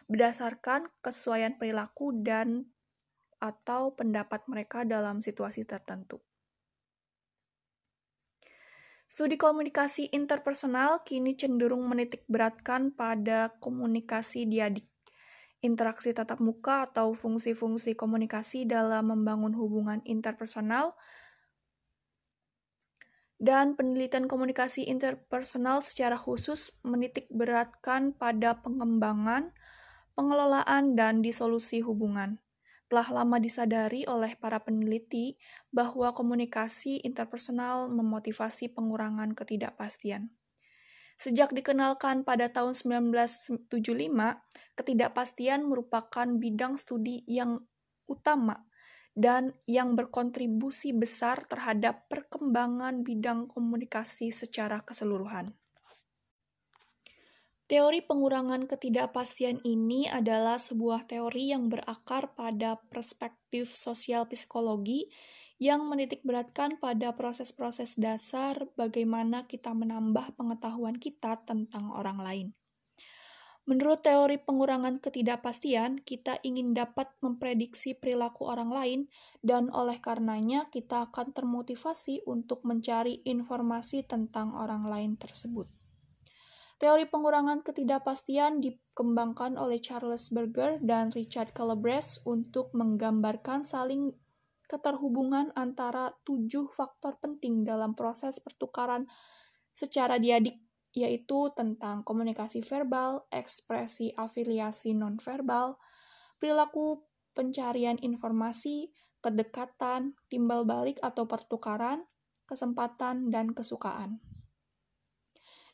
berdasarkan 0.06 0.86
kesesuaian 1.02 1.58
perilaku 1.58 2.14
dan 2.22 2.70
atau 3.42 3.90
pendapat 3.98 4.46
mereka 4.46 4.86
dalam 4.86 5.18
situasi 5.18 5.66
tertentu. 5.66 6.22
Studi 9.04 9.36
komunikasi 9.36 10.08
interpersonal 10.16 11.04
kini 11.04 11.36
cenderung 11.36 11.84
menitik 11.84 12.24
beratkan 12.24 12.88
pada 12.88 13.52
komunikasi 13.60 14.48
diadik, 14.48 14.88
interaksi 15.60 16.16
tatap 16.16 16.40
muka 16.40 16.88
atau 16.88 17.12
fungsi-fungsi 17.12 18.00
komunikasi 18.00 18.64
dalam 18.64 19.12
membangun 19.12 19.52
hubungan 19.52 20.00
interpersonal, 20.08 20.96
dan 23.36 23.76
penelitian 23.76 24.24
komunikasi 24.24 24.88
interpersonal 24.88 25.84
secara 25.84 26.16
khusus 26.16 26.72
menitik 26.80 27.28
beratkan 27.28 28.16
pada 28.16 28.64
pengembangan, 28.64 29.52
pengelolaan, 30.16 30.96
dan 30.96 31.20
disolusi 31.20 31.84
hubungan 31.84 32.43
telah 32.88 33.08
lama 33.10 33.40
disadari 33.40 34.04
oleh 34.04 34.36
para 34.36 34.60
peneliti 34.60 35.40
bahwa 35.72 36.12
komunikasi 36.12 37.00
interpersonal 37.02 37.88
memotivasi 37.88 38.72
pengurangan 38.72 39.32
ketidakpastian. 39.32 40.30
Sejak 41.14 41.54
dikenalkan 41.54 42.26
pada 42.26 42.50
tahun 42.50 42.74
1975, 42.74 43.70
ketidakpastian 44.74 45.62
merupakan 45.62 46.26
bidang 46.26 46.74
studi 46.74 47.22
yang 47.30 47.62
utama 48.10 48.66
dan 49.14 49.54
yang 49.70 49.94
berkontribusi 49.94 50.90
besar 50.90 51.46
terhadap 51.46 52.02
perkembangan 52.10 53.06
bidang 53.06 53.46
komunikasi 53.46 54.34
secara 54.34 54.82
keseluruhan. 54.82 55.54
Teori 57.64 58.04
pengurangan 58.04 58.68
ketidakpastian 58.68 59.64
ini 59.64 60.04
adalah 60.04 60.60
sebuah 60.60 61.08
teori 61.08 61.48
yang 61.48 61.72
berakar 61.72 62.28
pada 62.36 62.76
perspektif 62.92 63.72
sosial 63.72 64.28
psikologi 64.28 65.08
yang 65.56 65.88
menitik 65.88 66.20
beratkan 66.28 66.76
pada 66.76 67.16
proses-proses 67.16 67.96
dasar 67.96 68.68
bagaimana 68.76 69.48
kita 69.48 69.72
menambah 69.72 70.36
pengetahuan 70.36 71.00
kita 71.00 71.40
tentang 71.48 71.88
orang 71.88 72.20
lain. 72.20 72.46
Menurut 73.64 74.04
teori 74.04 74.36
pengurangan 74.36 75.00
ketidakpastian, 75.00 76.04
kita 76.04 76.36
ingin 76.44 76.76
dapat 76.76 77.08
memprediksi 77.24 77.96
perilaku 77.96 78.44
orang 78.44 78.68
lain, 78.68 79.00
dan 79.40 79.72
oleh 79.72 80.04
karenanya 80.04 80.68
kita 80.68 81.08
akan 81.08 81.32
termotivasi 81.32 82.28
untuk 82.28 82.60
mencari 82.68 83.24
informasi 83.24 84.04
tentang 84.04 84.52
orang 84.52 84.84
lain 84.84 85.16
tersebut. 85.16 85.83
Teori 86.84 87.08
pengurangan 87.08 87.64
ketidakpastian 87.64 88.60
dikembangkan 88.60 89.56
oleh 89.56 89.80
Charles 89.80 90.28
Berger 90.28 90.76
dan 90.84 91.08
Richard 91.16 91.56
Calabrese 91.56 92.20
untuk 92.28 92.76
menggambarkan 92.76 93.64
saling 93.64 94.12
keterhubungan 94.68 95.48
antara 95.56 96.12
tujuh 96.28 96.68
faktor 96.68 97.16
penting 97.24 97.64
dalam 97.64 97.96
proses 97.96 98.36
pertukaran 98.36 99.08
secara 99.72 100.20
diadik, 100.20 100.60
yaitu 100.92 101.48
tentang 101.56 102.04
komunikasi 102.04 102.60
verbal, 102.60 103.24
ekspresi 103.32 104.12
afiliasi 104.20 104.92
nonverbal, 104.92 105.80
perilaku 106.36 107.00
pencarian 107.32 107.96
informasi, 107.96 108.92
kedekatan, 109.24 110.12
timbal 110.28 110.68
balik 110.68 111.00
atau 111.00 111.24
pertukaran, 111.24 112.04
kesempatan, 112.44 113.32
dan 113.32 113.56
kesukaan. 113.56 114.20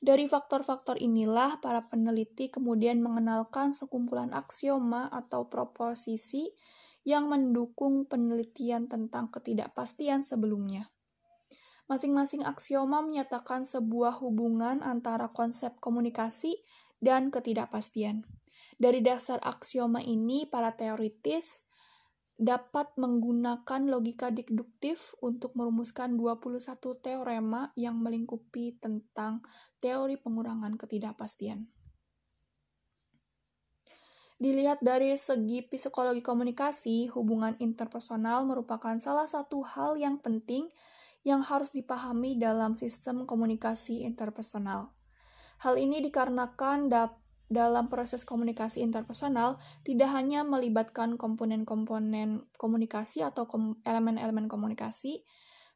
Dari 0.01 0.25
faktor-faktor 0.25 0.97
inilah, 0.97 1.61
para 1.61 1.85
peneliti 1.85 2.49
kemudian 2.49 3.05
mengenalkan 3.05 3.77
sekumpulan 3.77 4.33
aksioma 4.33 5.13
atau 5.13 5.45
proposisi 5.45 6.49
yang 7.05 7.29
mendukung 7.29 8.09
penelitian 8.09 8.89
tentang 8.89 9.29
ketidakpastian 9.29 10.25
sebelumnya. 10.25 10.89
Masing-masing 11.93 12.49
aksioma 12.49 13.05
menyatakan 13.05 13.69
sebuah 13.69 14.25
hubungan 14.25 14.81
antara 14.81 15.29
konsep 15.29 15.77
komunikasi 15.85 16.57
dan 17.05 17.29
ketidakpastian. 17.29 18.25
Dari 18.81 19.05
dasar 19.05 19.37
aksioma 19.45 20.01
ini, 20.01 20.49
para 20.49 20.73
teoritis 20.73 21.69
dapat 22.40 22.96
menggunakan 22.96 23.85
logika 23.85 24.33
deduktif 24.33 25.12
untuk 25.20 25.53
merumuskan 25.53 26.16
21 26.16 26.81
teorema 27.05 27.68
yang 27.76 28.00
melingkupi 28.00 28.81
tentang 28.81 29.44
teori 29.76 30.16
pengurangan 30.16 30.81
ketidakpastian. 30.81 31.68
Dilihat 34.40 34.81
dari 34.81 35.12
segi 35.20 35.61
psikologi 35.68 36.24
komunikasi, 36.24 37.12
hubungan 37.12 37.61
interpersonal 37.61 38.48
merupakan 38.48 38.96
salah 38.96 39.29
satu 39.29 39.61
hal 39.61 40.00
yang 40.00 40.16
penting 40.16 40.64
yang 41.29 41.44
harus 41.44 41.76
dipahami 41.76 42.40
dalam 42.40 42.72
sistem 42.72 43.29
komunikasi 43.29 44.00
interpersonal. 44.09 44.88
Hal 45.61 45.76
ini 45.76 46.00
dikarenakan 46.00 46.88
dapat 46.88 47.30
dalam 47.51 47.91
proses 47.91 48.23
komunikasi 48.23 48.79
interpersonal 48.79 49.59
tidak 49.83 50.15
hanya 50.15 50.47
melibatkan 50.47 51.19
komponen-komponen 51.19 52.47
komunikasi 52.55 53.27
atau 53.27 53.51
elemen-elemen 53.83 54.47
komunikasi, 54.47 55.27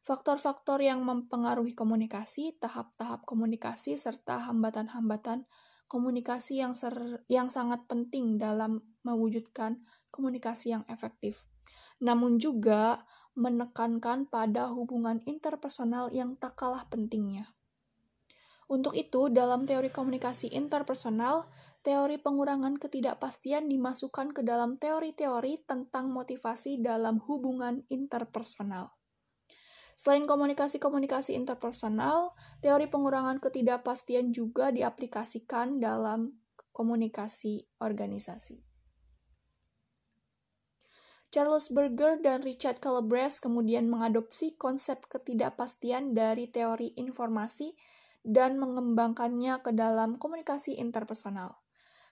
faktor-faktor 0.07 0.79
yang 0.79 1.03
mempengaruhi 1.03 1.75
komunikasi, 1.75 2.55
tahap-tahap 2.63 3.27
komunikasi, 3.27 3.99
serta 3.99 4.47
hambatan-hambatan 4.47 5.43
komunikasi 5.91 6.63
yang, 6.63 6.71
ser 6.71 6.95
yang 7.27 7.51
sangat 7.51 7.83
penting 7.91 8.39
dalam 8.39 8.79
mewujudkan 9.03 9.75
komunikasi 10.15 10.79
yang 10.79 10.87
efektif. 10.87 11.43
Namun 11.99 12.39
juga 12.39 13.03
menekankan 13.35 14.31
pada 14.31 14.71
hubungan 14.71 15.19
interpersonal 15.27 16.07
yang 16.15 16.39
tak 16.39 16.55
kalah 16.55 16.87
pentingnya. 16.87 17.51
Untuk 18.65 18.97
itu, 18.97 19.29
dalam 19.29 19.69
teori 19.69 19.93
komunikasi 19.93 20.49
interpersonal, 20.49 21.45
teori 21.85 22.17
pengurangan 22.17 22.81
ketidakpastian 22.81 23.69
dimasukkan 23.69 24.33
ke 24.33 24.41
dalam 24.41 24.81
teori-teori 24.81 25.69
tentang 25.69 26.09
motivasi 26.09 26.81
dalam 26.81 27.21
hubungan 27.29 27.85
interpersonal. 27.93 28.89
Selain 29.93 30.25
komunikasi-komunikasi 30.25 31.37
interpersonal, 31.37 32.33
teori 32.59 32.89
pengurangan 32.89 33.37
ketidakpastian 33.37 34.33
juga 34.33 34.73
diaplikasikan 34.73 35.77
dalam 35.77 36.33
komunikasi 36.73 37.63
organisasi. 37.79 38.59
Charles 41.31 41.67
Berger 41.67 42.17
dan 42.23 42.41
Richard 42.41 42.79
Calabrese 42.79 43.43
kemudian 43.43 43.91
mengadopsi 43.91 44.55
konsep 44.55 45.03
ketidakpastian 45.11 46.15
dari 46.15 46.47
teori 46.47 46.95
informasi 46.95 47.75
dan 48.25 48.57
mengembangkannya 48.57 49.61
ke 49.61 49.71
dalam 49.71 50.17
komunikasi 50.17 50.81
interpersonal. 50.81 51.53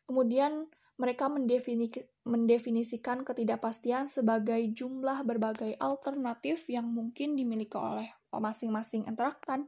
Kemudian 0.06 0.70
mereka 1.02 1.26
mendefinisikan 1.26 3.26
ketidakpastian 3.26 4.06
sebagai 4.06 4.62
jumlah 4.78 5.26
berbagai 5.26 5.74
alternatif 5.82 6.70
yang 6.70 6.86
mungkin 6.86 7.34
dimiliki 7.34 7.74
oleh 7.74 8.14
masing-masing 8.30 9.10
interaktan. 9.10 9.66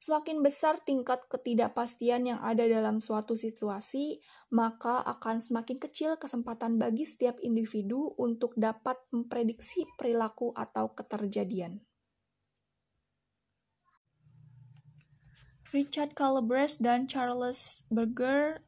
Semakin 0.00 0.40
besar 0.40 0.80
tingkat 0.80 1.28
ketidakpastian 1.28 2.24
yang 2.24 2.40
ada 2.40 2.64
dalam 2.64 3.04
suatu 3.04 3.36
situasi, 3.36 4.16
maka 4.52 5.04
akan 5.04 5.44
semakin 5.44 5.76
kecil 5.76 6.16
kesempatan 6.16 6.80
bagi 6.80 7.04
setiap 7.04 7.36
individu 7.44 8.16
untuk 8.16 8.56
dapat 8.56 8.96
memprediksi 9.12 9.84
perilaku 10.00 10.56
atau 10.56 10.88
keterjadian. 10.96 11.84
Richard 15.70 16.18
Calabrese 16.18 16.82
dan 16.82 17.06
Charles 17.06 17.86
Berger 17.94 18.58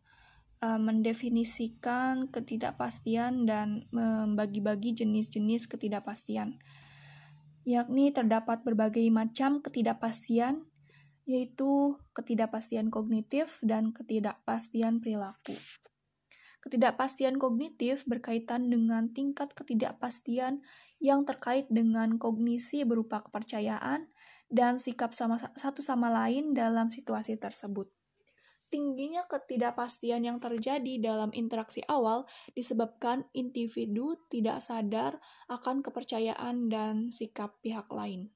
uh, 0.62 0.78
mendefinisikan 0.78 2.30
ketidakpastian 2.30 3.42
dan 3.42 3.90
membagi-bagi 3.90 4.94
jenis-jenis 4.94 5.66
ketidakpastian. 5.66 6.62
Yakni 7.66 8.14
terdapat 8.14 8.62
berbagai 8.62 9.02
macam 9.10 9.58
ketidakpastian, 9.58 10.62
yaitu 11.26 11.98
ketidakpastian 12.14 12.90
kognitif 12.90 13.58
dan 13.66 13.90
ketidakpastian 13.90 15.02
perilaku. 15.02 15.58
Ketidakpastian 16.62 17.42
kognitif 17.42 18.06
berkaitan 18.06 18.70
dengan 18.70 19.10
tingkat 19.10 19.50
ketidakpastian 19.58 20.62
yang 21.02 21.26
terkait 21.26 21.66
dengan 21.66 22.14
kognisi 22.14 22.86
berupa 22.86 23.26
kepercayaan 23.26 24.06
dan 24.52 24.76
sikap 24.76 25.16
sama 25.16 25.40
satu 25.56 25.80
sama 25.80 26.12
lain 26.12 26.52
dalam 26.52 26.92
situasi 26.92 27.40
tersebut. 27.40 27.88
Tingginya 28.72 29.28
ketidakpastian 29.28 30.24
yang 30.24 30.40
terjadi 30.40 30.96
dalam 30.96 31.28
interaksi 31.36 31.84
awal 31.88 32.24
disebabkan 32.56 33.28
individu 33.36 34.16
tidak 34.32 34.64
sadar 34.64 35.20
akan 35.52 35.84
kepercayaan 35.84 36.72
dan 36.72 37.12
sikap 37.12 37.60
pihak 37.60 37.88
lain. 37.92 38.32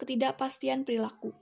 Ketidakpastian 0.00 0.88
perilaku. 0.88 1.36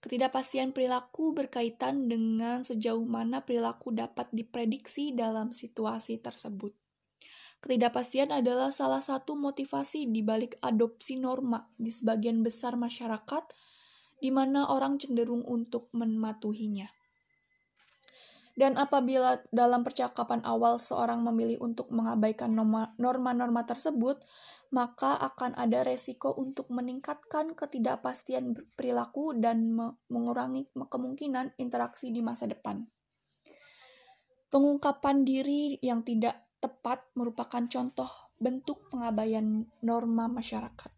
Ketidakpastian 0.00 0.70
perilaku 0.70 1.34
berkaitan 1.34 2.06
dengan 2.06 2.62
sejauh 2.62 3.04
mana 3.04 3.42
perilaku 3.42 3.90
dapat 3.90 4.30
diprediksi 4.30 5.12
dalam 5.12 5.50
situasi 5.50 6.22
tersebut. 6.22 6.79
Ketidakpastian 7.60 8.32
adalah 8.32 8.72
salah 8.72 9.04
satu 9.04 9.36
motivasi 9.36 10.08
di 10.08 10.24
balik 10.24 10.56
adopsi 10.64 11.20
norma 11.20 11.68
di 11.76 11.92
sebagian 11.92 12.40
besar 12.40 12.80
masyarakat, 12.80 13.44
di 14.16 14.32
mana 14.32 14.72
orang 14.72 14.96
cenderung 14.96 15.44
untuk 15.44 15.92
mematuhinya. 15.92 16.88
Dan 18.56 18.76
apabila 18.76 19.40
dalam 19.48 19.86
percakapan 19.86 20.44
awal 20.44 20.76
seseorang 20.76 21.24
memilih 21.24 21.62
untuk 21.64 21.88
mengabaikan 21.88 22.52
norma-norma 22.98 23.62
tersebut, 23.64 24.20
maka 24.74 25.16
akan 25.16 25.56
ada 25.56 25.86
resiko 25.86 26.34
untuk 26.36 26.68
meningkatkan 26.68 27.56
ketidakpastian 27.56 28.58
perilaku 28.76 29.32
dan 29.38 29.72
mengurangi 30.10 30.68
kemungkinan 30.76 31.56
interaksi 31.56 32.12
di 32.12 32.20
masa 32.20 32.50
depan. 32.50 32.84
Pengungkapan 34.50 35.22
diri 35.22 35.78
yang 35.80 36.02
tidak 36.02 36.49
tepat 36.60 37.08
merupakan 37.16 37.64
contoh 37.66 38.08
bentuk 38.40 38.88
pengabaian 38.88 39.68
norma 39.80 40.28
masyarakat. 40.28 40.92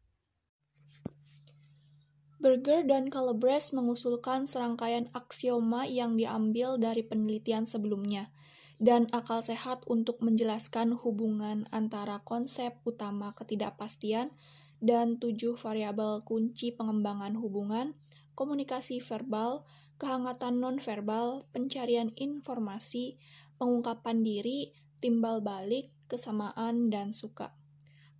Berger 2.42 2.82
dan 2.82 3.06
Calabrese 3.06 3.70
mengusulkan 3.70 4.50
serangkaian 4.50 5.06
aksioma 5.14 5.86
yang 5.86 6.18
diambil 6.18 6.74
dari 6.74 7.06
penelitian 7.06 7.70
sebelumnya, 7.70 8.34
dan 8.82 9.06
akal 9.14 9.46
sehat 9.46 9.86
untuk 9.86 10.18
menjelaskan 10.26 10.98
hubungan 10.98 11.70
antara 11.70 12.18
konsep 12.26 12.74
utama 12.82 13.30
ketidakpastian 13.38 14.34
dan 14.82 15.22
tujuh 15.22 15.54
variabel 15.54 16.26
kunci 16.26 16.74
pengembangan 16.74 17.38
hubungan, 17.38 17.94
komunikasi 18.34 18.98
verbal, 18.98 19.62
kehangatan 20.02 20.58
nonverbal, 20.58 21.46
pencarian 21.54 22.10
informasi, 22.18 23.22
pengungkapan 23.62 24.26
diri, 24.26 24.74
timbal 25.02 25.42
balik, 25.42 25.90
kesamaan, 26.06 26.86
dan 26.94 27.10
suka. 27.10 27.50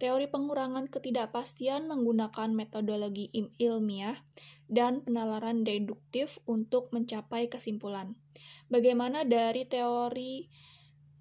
Teori 0.02 0.26
pengurangan 0.26 0.90
ketidakpastian 0.90 1.86
menggunakan 1.86 2.50
metodologi 2.50 3.30
ilmiah 3.62 4.18
dan 4.66 5.06
penalaran 5.06 5.62
deduktif 5.62 6.42
untuk 6.42 6.90
mencapai 6.90 7.46
kesimpulan. 7.46 8.18
Bagaimana 8.66 9.22
dari 9.22 9.62
teori 9.62 10.50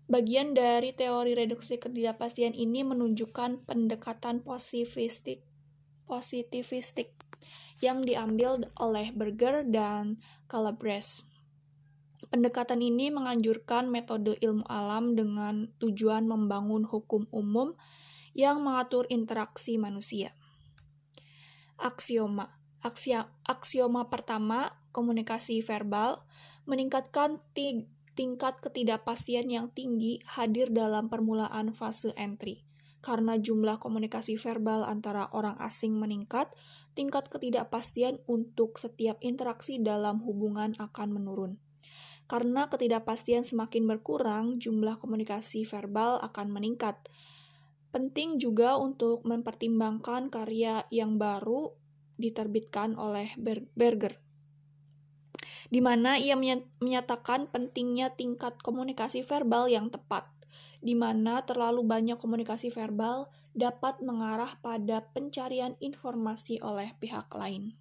bagian 0.09 0.57
dari 0.57 0.97
teori 0.97 1.37
reduksi 1.37 1.77
ketidakpastian 1.77 2.57
ini 2.57 2.81
menunjukkan 2.81 3.69
pendekatan 3.69 4.41
positivistik 4.41 5.45
positivistik 6.11 7.15
yang 7.79 8.03
diambil 8.03 8.67
oleh 8.75 9.15
Berger 9.15 9.63
dan 9.63 10.19
Calabrese. 10.51 11.30
Pendekatan 12.29 12.83
ini 12.85 13.09
menganjurkan 13.09 13.89
metode 13.89 14.37
ilmu 14.37 14.67
alam 14.69 15.17
dengan 15.17 15.73
tujuan 15.81 16.29
membangun 16.29 16.85
hukum 16.85 17.25
umum 17.33 17.73
yang 18.37 18.61
mengatur 18.61 19.09
interaksi 19.09 19.81
manusia. 19.81 20.37
Aksioma. 21.81 22.53
Aksioma 23.45 24.09
pertama, 24.09 24.73
komunikasi 24.93 25.61
verbal, 25.61 26.21
meningkatkan 26.65 27.41
tingkat 28.13 28.57
ketidakpastian 28.61 29.49
yang 29.49 29.69
tinggi 29.69 30.21
hadir 30.25 30.69
dalam 30.73 31.09
permulaan 31.09 31.73
fase 31.73 32.13
entry. 32.17 32.65
Karena 33.01 33.37
jumlah 33.37 33.81
komunikasi 33.81 34.37
verbal 34.37 34.85
antara 34.85 35.25
orang 35.33 35.57
asing 35.57 35.97
meningkat, 35.97 36.53
tingkat 36.93 37.29
ketidakpastian 37.33 38.21
untuk 38.29 38.77
setiap 38.77 39.17
interaksi 39.25 39.81
dalam 39.81 40.21
hubungan 40.21 40.77
akan 40.77 41.09
menurun. 41.17 41.57
Karena 42.31 42.71
ketidakpastian 42.71 43.43
semakin 43.43 43.91
berkurang, 43.91 44.55
jumlah 44.55 44.95
komunikasi 44.95 45.67
verbal 45.67 46.15
akan 46.23 46.47
meningkat. 46.47 46.95
Penting 47.91 48.39
juga 48.39 48.79
untuk 48.79 49.27
mempertimbangkan 49.27 50.31
karya 50.31 50.87
yang 50.87 51.19
baru 51.19 51.75
diterbitkan 52.15 52.95
oleh 52.95 53.35
Berger, 53.75 54.15
di 55.67 55.83
mana 55.83 56.15
ia 56.15 56.39
menyatakan 56.79 57.51
pentingnya 57.51 58.15
tingkat 58.15 58.55
komunikasi 58.63 59.27
verbal 59.27 59.67
yang 59.67 59.91
tepat, 59.91 60.23
di 60.79 60.95
mana 60.95 61.43
terlalu 61.43 61.83
banyak 61.83 62.15
komunikasi 62.15 62.71
verbal 62.71 63.27
dapat 63.51 63.99
mengarah 63.99 64.55
pada 64.63 65.03
pencarian 65.11 65.75
informasi 65.83 66.63
oleh 66.63 66.95
pihak 66.95 67.27
lain. 67.35 67.75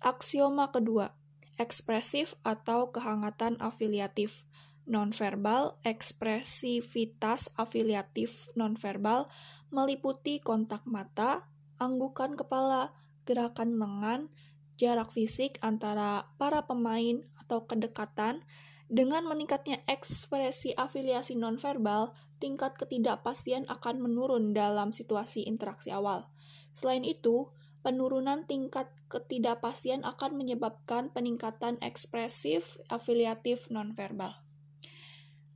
Aksioma 0.00 0.72
kedua, 0.72 1.12
ekspresif 1.60 2.36
atau 2.44 2.92
kehangatan 2.92 3.60
afiliatif 3.60 4.44
nonverbal, 4.86 5.78
ekspresivitas 5.86 7.52
afiliatif 7.54 8.50
nonverbal 8.58 9.30
meliputi 9.72 10.42
kontak 10.42 10.84
mata, 10.84 11.46
anggukan 11.80 12.36
kepala, 12.36 12.92
gerakan 13.24 13.78
lengan, 13.78 14.28
jarak 14.76 15.14
fisik 15.14 15.56
antara 15.64 16.28
para 16.36 16.66
pemain 16.66 17.24
atau 17.40 17.64
kedekatan. 17.64 18.44
Dengan 18.92 19.24
meningkatnya 19.24 19.80
ekspresi 19.88 20.76
afiliasi 20.76 21.40
nonverbal, 21.40 22.12
tingkat 22.36 22.76
ketidakpastian 22.76 23.64
akan 23.72 24.04
menurun 24.04 24.52
dalam 24.52 24.92
situasi 24.92 25.48
interaksi 25.48 25.88
awal. 25.88 26.28
Selain 26.76 27.00
itu, 27.00 27.48
penurunan 27.82 28.46
tingkat 28.46 28.88
ketidakpastian 29.10 30.06
akan 30.06 30.38
menyebabkan 30.38 31.10
peningkatan 31.10 31.76
ekspresif 31.82 32.78
afiliatif 32.88 33.68
nonverbal. 33.68 34.32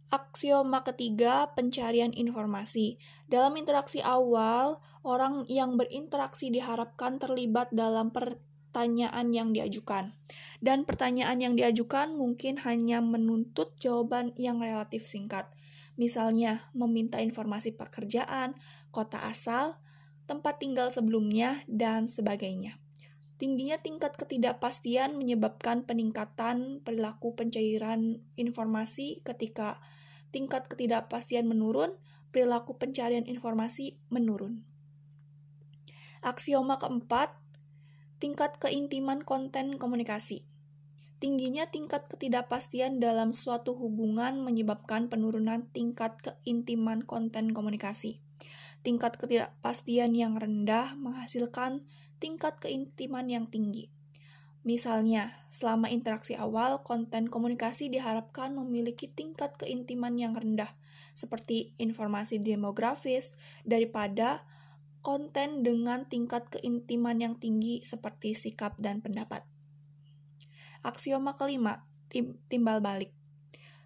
Aksioma 0.06 0.86
ketiga, 0.86 1.50
pencarian 1.58 2.14
informasi. 2.14 3.02
Dalam 3.26 3.58
interaksi 3.58 3.98
awal, 3.98 4.78
orang 5.02 5.42
yang 5.50 5.74
berinteraksi 5.74 6.46
diharapkan 6.46 7.18
terlibat 7.18 7.74
dalam 7.74 8.14
pertanyaan 8.14 9.34
yang 9.34 9.50
diajukan. 9.50 10.14
Dan 10.62 10.86
pertanyaan 10.86 11.42
yang 11.42 11.54
diajukan 11.58 12.14
mungkin 12.14 12.62
hanya 12.62 13.02
menuntut 13.02 13.74
jawaban 13.82 14.30
yang 14.38 14.62
relatif 14.62 15.10
singkat. 15.10 15.50
Misalnya, 15.98 16.70
meminta 16.70 17.18
informasi 17.18 17.74
pekerjaan, 17.74 18.54
kota 18.94 19.26
asal, 19.26 19.74
tempat 20.26 20.58
tinggal 20.58 20.90
sebelumnya, 20.90 21.62
dan 21.70 22.10
sebagainya. 22.10 22.78
Tingginya 23.36 23.76
tingkat 23.78 24.16
ketidakpastian 24.16 25.14
menyebabkan 25.20 25.84
peningkatan 25.84 26.80
perilaku 26.80 27.36
pencairan 27.36 28.24
informasi 28.34 29.20
ketika 29.22 29.78
tingkat 30.32 30.66
ketidakpastian 30.72 31.44
menurun, 31.44 31.92
perilaku 32.32 32.80
pencarian 32.80 33.28
informasi 33.28 34.00
menurun. 34.08 34.64
Aksioma 36.24 36.80
keempat, 36.80 37.32
tingkat 38.18 38.56
keintiman 38.56 39.20
konten 39.20 39.76
komunikasi. 39.76 40.48
Tingginya 41.16 41.68
tingkat 41.68 42.08
ketidakpastian 42.12 43.00
dalam 43.00 43.32
suatu 43.32 43.72
hubungan 43.72 44.40
menyebabkan 44.44 45.08
penurunan 45.08 45.64
tingkat 45.72 46.16
keintiman 46.20 47.04
konten 47.04 47.56
komunikasi. 47.56 48.25
Tingkat 48.86 49.18
ketidakpastian 49.18 50.14
yang 50.14 50.38
rendah 50.38 50.94
menghasilkan 50.94 51.82
tingkat 52.22 52.54
keintiman 52.62 53.26
yang 53.26 53.50
tinggi. 53.50 53.90
Misalnya, 54.62 55.34
selama 55.50 55.90
interaksi 55.90 56.38
awal, 56.38 56.86
konten 56.86 57.26
komunikasi 57.26 57.90
diharapkan 57.90 58.54
memiliki 58.54 59.10
tingkat 59.10 59.58
keintiman 59.58 60.14
yang 60.14 60.38
rendah, 60.38 60.70
seperti 61.18 61.74
informasi 61.82 62.38
demografis, 62.38 63.34
daripada 63.66 64.46
konten 65.02 65.62
dengan 65.62 66.06
tingkat 66.06 66.46
keintiman 66.50 67.18
yang 67.18 67.34
tinggi 67.38 67.82
seperti 67.82 68.38
sikap 68.38 68.78
dan 68.78 69.02
pendapat. 69.02 69.42
Aksioma 70.86 71.34
kelima, 71.34 71.82
tim 72.06 72.38
timbal 72.46 72.78
balik. 72.78 73.10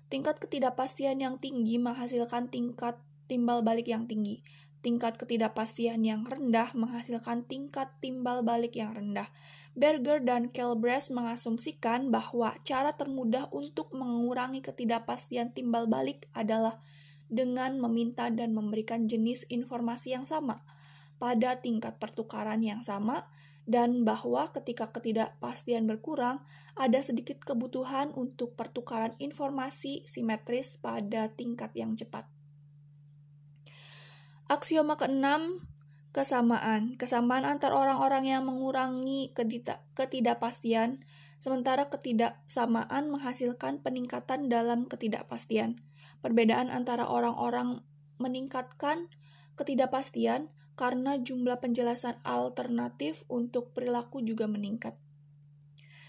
Tingkat 0.09 0.41
ketidakpastian 0.41 1.21
yang 1.21 1.41
tinggi 1.41 1.81
menghasilkan 1.81 2.53
tingkat 2.53 3.01
timbal 3.29 3.61
balik 3.61 3.89
yang 3.89 4.09
tinggi. 4.09 4.41
Tingkat 4.81 5.21
ketidakpastian 5.21 6.01
yang 6.01 6.25
rendah 6.25 6.73
menghasilkan 6.73 7.45
tingkat 7.45 7.93
timbal 8.01 8.40
balik 8.40 8.81
yang 8.81 8.97
rendah. 8.97 9.29
Berger 9.77 10.25
dan 10.25 10.49
Kelbres 10.49 11.12
mengasumsikan 11.12 12.09
bahwa 12.09 12.57
cara 12.64 12.97
termudah 12.97 13.53
untuk 13.53 13.93
mengurangi 13.93 14.64
ketidakpastian 14.64 15.53
timbal 15.53 15.85
balik 15.85 16.25
adalah 16.33 16.81
dengan 17.29 17.77
meminta 17.77 18.33
dan 18.33 18.57
memberikan 18.57 19.05
jenis 19.05 19.45
informasi 19.53 20.16
yang 20.16 20.25
sama 20.25 20.64
pada 21.21 21.61
tingkat 21.61 22.01
pertukaran 22.01 22.64
yang 22.64 22.81
sama 22.81 23.29
dan 23.69 24.03
bahwa 24.03 24.49
ketika 24.51 24.88
ketidakpastian 24.90 25.85
berkurang, 25.87 26.40
ada 26.75 26.99
sedikit 27.05 27.45
kebutuhan 27.45 28.11
untuk 28.16 28.57
pertukaran 28.57 29.14
informasi 29.21 30.03
simetris 30.09 30.81
pada 30.81 31.29
tingkat 31.31 31.71
yang 31.77 31.95
cepat. 31.95 32.27
Aksioma 34.51 34.99
keenam, 34.99 35.63
Kesamaan. 36.11 36.99
Kesamaan 36.99 37.47
antar 37.47 37.71
orang-orang 37.71 38.27
yang 38.27 38.43
mengurangi 38.43 39.31
ketidakpastian, 39.95 41.07
sementara 41.39 41.87
ketidaksamaan 41.87 43.15
menghasilkan 43.15 43.79
peningkatan 43.79 44.51
dalam 44.51 44.91
ketidakpastian. 44.91 45.79
Perbedaan 46.19 46.75
antara 46.75 47.07
orang-orang 47.07 47.87
meningkatkan 48.19 49.07
ketidakpastian 49.55 50.51
karena 50.75 51.15
jumlah 51.15 51.63
penjelasan 51.63 52.19
alternatif 52.27 53.23
untuk 53.31 53.71
perilaku 53.71 54.19
juga 54.19 54.51
meningkat. 54.51 54.99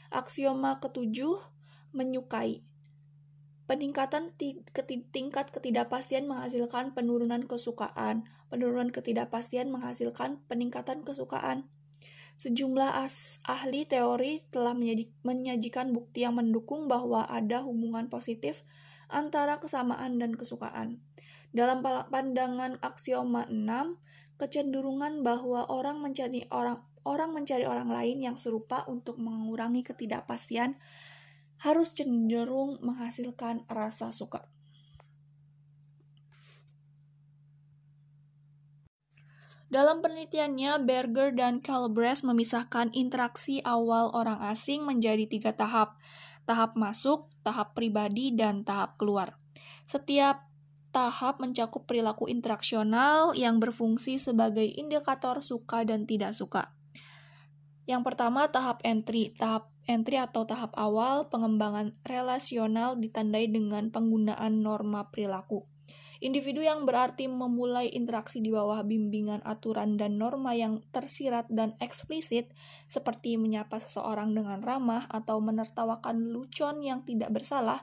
Aksioma 0.10 0.82
ketujuh, 0.82 1.38
menyukai. 1.94 2.66
Peningkatan 3.72 4.36
tingkat 4.36 5.48
ketidakpastian 5.48 6.28
menghasilkan 6.28 6.92
penurunan 6.92 7.48
kesukaan. 7.48 8.28
Penurunan 8.52 8.92
ketidakpastian 8.92 9.72
menghasilkan 9.72 10.44
peningkatan 10.52 11.08
kesukaan. 11.08 11.72
Sejumlah 12.36 13.00
ahli 13.48 13.88
teori 13.88 14.44
telah 14.52 14.76
menyajikan 15.24 15.96
bukti 15.96 16.28
yang 16.28 16.36
mendukung 16.36 16.92
bahwa 16.92 17.24
ada 17.32 17.64
hubungan 17.64 18.12
positif 18.12 18.68
antara 19.08 19.64
kesamaan 19.64 20.20
dan 20.20 20.36
kesukaan. 20.36 21.00
Dalam 21.56 21.80
pandangan 22.12 22.76
aksioma 22.84 23.48
6, 23.48 23.96
kecenderungan 24.36 25.24
bahwa 25.24 25.64
orang 25.72 26.04
mencari 26.04 26.44
orang 26.52 26.84
orang 27.08 27.32
mencari 27.32 27.64
orang 27.64 27.88
lain 27.88 28.20
yang 28.20 28.36
serupa 28.36 28.84
untuk 28.92 29.16
mengurangi 29.16 29.82
ketidakpastian 29.82 30.76
harus 31.62 31.94
cenderung 31.94 32.82
menghasilkan 32.82 33.70
rasa 33.70 34.10
suka. 34.10 34.42
Dalam 39.72 40.04
penelitiannya, 40.04 40.84
Berger 40.84 41.32
dan 41.32 41.64
Calabres 41.64 42.28
memisahkan 42.28 42.92
interaksi 42.92 43.64
awal 43.64 44.12
orang 44.12 44.44
asing 44.52 44.84
menjadi 44.84 45.24
tiga 45.32 45.56
tahap, 45.56 45.96
tahap 46.44 46.76
masuk, 46.76 47.32
tahap 47.40 47.72
pribadi, 47.72 48.36
dan 48.36 48.68
tahap 48.68 49.00
keluar. 49.00 49.40
Setiap 49.88 50.44
tahap 50.92 51.40
mencakup 51.40 51.88
perilaku 51.88 52.28
interaksional 52.28 53.32
yang 53.32 53.64
berfungsi 53.64 54.20
sebagai 54.20 54.68
indikator 54.68 55.40
suka 55.40 55.88
dan 55.88 56.04
tidak 56.04 56.36
suka. 56.36 56.76
Yang 57.88 58.12
pertama, 58.12 58.52
tahap 58.52 58.84
entry. 58.84 59.32
Tahap 59.40 59.71
Entry 59.90 60.22
atau 60.22 60.46
tahap 60.46 60.78
awal 60.78 61.26
pengembangan 61.34 61.98
relasional 62.06 63.00
ditandai 63.02 63.50
dengan 63.50 63.90
penggunaan 63.90 64.62
norma 64.62 65.10
perilaku. 65.10 65.66
Individu 66.22 66.62
yang 66.62 66.86
berarti 66.86 67.26
memulai 67.26 67.90
interaksi 67.90 68.46
di 68.46 68.54
bawah 68.54 68.86
bimbingan 68.86 69.42
aturan 69.42 69.98
dan 69.98 70.22
norma 70.22 70.54
yang 70.54 70.86
tersirat 70.94 71.50
dan 71.50 71.74
eksplisit, 71.82 72.54
seperti 72.86 73.42
menyapa 73.42 73.82
seseorang 73.82 74.38
dengan 74.38 74.62
ramah 74.62 75.10
atau 75.10 75.42
menertawakan 75.42 76.30
lucon 76.30 76.86
yang 76.86 77.02
tidak 77.02 77.34
bersalah, 77.34 77.82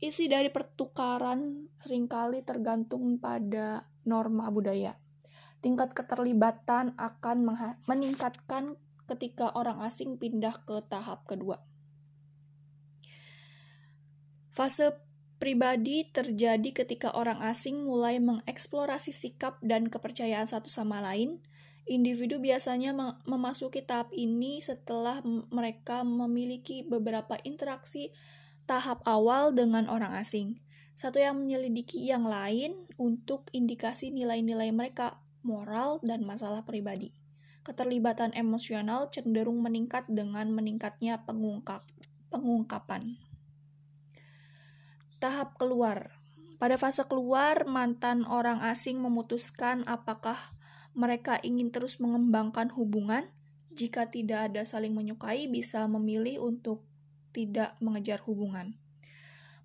isi 0.00 0.32
dari 0.32 0.48
pertukaran 0.48 1.68
sering 1.76 2.08
kali 2.08 2.40
tergantung 2.40 3.20
pada 3.20 3.84
norma 4.08 4.48
budaya. 4.48 4.96
Tingkat 5.60 5.92
keterlibatan 5.92 6.96
akan 6.96 7.36
meningkatkan 7.84 8.80
ketika 9.06 9.54
orang 9.54 9.80
asing 9.86 10.18
pindah 10.18 10.54
ke 10.66 10.82
tahap 10.90 11.24
kedua. 11.24 11.62
Fase 14.50 14.98
pribadi 15.36 16.08
terjadi 16.08 16.72
ketika 16.72 17.12
orang 17.12 17.44
asing 17.44 17.84
mulai 17.84 18.16
mengeksplorasi 18.18 19.12
sikap 19.12 19.60
dan 19.60 19.86
kepercayaan 19.92 20.48
satu 20.48 20.66
sama 20.72 20.98
lain. 21.04 21.38
Individu 21.86 22.42
biasanya 22.42 22.90
memasuki 23.30 23.78
tahap 23.78 24.10
ini 24.10 24.58
setelah 24.58 25.22
mereka 25.54 26.02
memiliki 26.02 26.82
beberapa 26.82 27.38
interaksi 27.46 28.10
tahap 28.66 29.06
awal 29.06 29.54
dengan 29.54 29.86
orang 29.86 30.18
asing. 30.18 30.58
Satu 30.96 31.22
yang 31.22 31.38
menyelidiki 31.38 32.02
yang 32.02 32.26
lain 32.26 32.88
untuk 32.98 33.46
indikasi 33.54 34.10
nilai-nilai 34.10 34.72
mereka, 34.74 35.20
moral, 35.46 36.02
dan 36.02 36.24
masalah 36.26 36.64
pribadi 36.66 37.25
keterlibatan 37.66 38.30
emosional 38.38 39.10
cenderung 39.10 39.58
meningkat 39.58 40.06
dengan 40.06 40.54
meningkatnya 40.54 41.26
pengungkap, 41.26 41.82
pengungkapan. 42.30 43.18
Tahap 45.18 45.58
keluar. 45.58 46.14
Pada 46.62 46.78
fase 46.78 47.02
keluar, 47.10 47.66
mantan 47.66 48.22
orang 48.22 48.62
asing 48.62 49.02
memutuskan 49.02 49.82
apakah 49.90 50.38
mereka 50.94 51.42
ingin 51.42 51.74
terus 51.74 51.98
mengembangkan 51.98 52.70
hubungan. 52.70 53.26
Jika 53.74 54.08
tidak 54.08 54.54
ada 54.54 54.62
saling 54.62 54.94
menyukai, 54.94 55.50
bisa 55.50 55.84
memilih 55.90 56.46
untuk 56.46 56.86
tidak 57.34 57.74
mengejar 57.82 58.22
hubungan. 58.24 58.78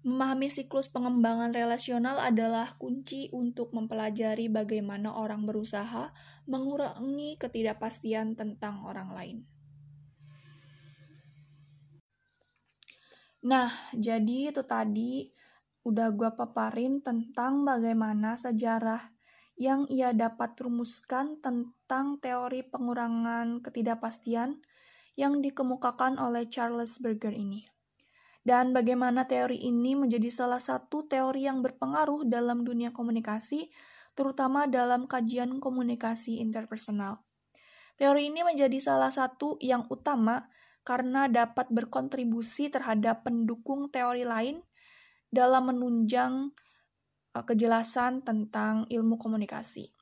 Memahami 0.01 0.49
siklus 0.49 0.89
pengembangan 0.89 1.53
relasional 1.53 2.17
adalah 2.17 2.73
kunci 2.81 3.29
untuk 3.29 3.69
mempelajari 3.69 4.49
bagaimana 4.49 5.13
orang 5.13 5.45
berusaha 5.45 6.09
mengurangi 6.49 7.37
ketidakpastian 7.37 8.33
tentang 8.33 8.81
orang 8.81 9.13
lain. 9.13 9.37
Nah, 13.45 13.69
jadi 13.93 14.49
itu 14.49 14.65
tadi 14.65 15.29
udah 15.85 16.09
gue 16.13 16.29
paparin 16.33 17.05
tentang 17.05 17.61
bagaimana 17.61 18.33
sejarah 18.33 19.01
yang 19.61 19.85
ia 19.85 20.13
dapat 20.17 20.57
rumuskan 20.57 21.37
tentang 21.45 22.17
teori 22.17 22.65
pengurangan 22.65 23.61
ketidakpastian 23.61 24.57
yang 25.13 25.45
dikemukakan 25.45 26.17
oleh 26.17 26.49
Charles 26.49 26.97
Berger 26.97 27.37
ini 27.37 27.70
dan 28.41 28.73
bagaimana 28.73 29.29
teori 29.29 29.61
ini 29.61 29.93
menjadi 29.93 30.29
salah 30.33 30.57
satu 30.57 31.05
teori 31.05 31.45
yang 31.45 31.61
berpengaruh 31.61 32.25
dalam 32.25 32.65
dunia 32.65 32.89
komunikasi, 32.89 33.69
terutama 34.17 34.65
dalam 34.65 35.05
kajian 35.05 35.61
komunikasi 35.61 36.41
interpersonal. 36.41 37.21
Teori 38.01 38.33
ini 38.33 38.41
menjadi 38.41 38.81
salah 38.81 39.13
satu 39.13 39.61
yang 39.61 39.85
utama 39.93 40.41
karena 40.81 41.29
dapat 41.29 41.69
berkontribusi 41.69 42.73
terhadap 42.73 43.21
pendukung 43.21 43.93
teori 43.93 44.25
lain 44.25 44.57
dalam 45.29 45.69
menunjang 45.69 46.49
uh, 47.37 47.43
kejelasan 47.45 48.25
tentang 48.25 48.89
ilmu 48.89 49.21
komunikasi. 49.21 49.93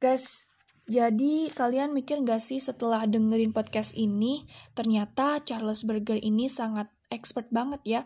Guys, 0.00 0.48
jadi 0.84 1.48
kalian 1.48 1.96
mikir 1.96 2.20
gak 2.28 2.44
sih 2.44 2.60
setelah 2.60 3.08
dengerin 3.08 3.56
podcast 3.56 3.96
ini, 3.96 4.44
ternyata 4.76 5.40
Charles 5.40 5.80
Berger 5.88 6.20
ini 6.20 6.52
sangat 6.52 6.92
expert 7.08 7.48
banget 7.48 7.80
ya. 7.88 8.00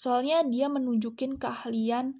Soalnya 0.00 0.40
dia 0.48 0.72
menunjukin 0.72 1.36
keahlian 1.36 2.16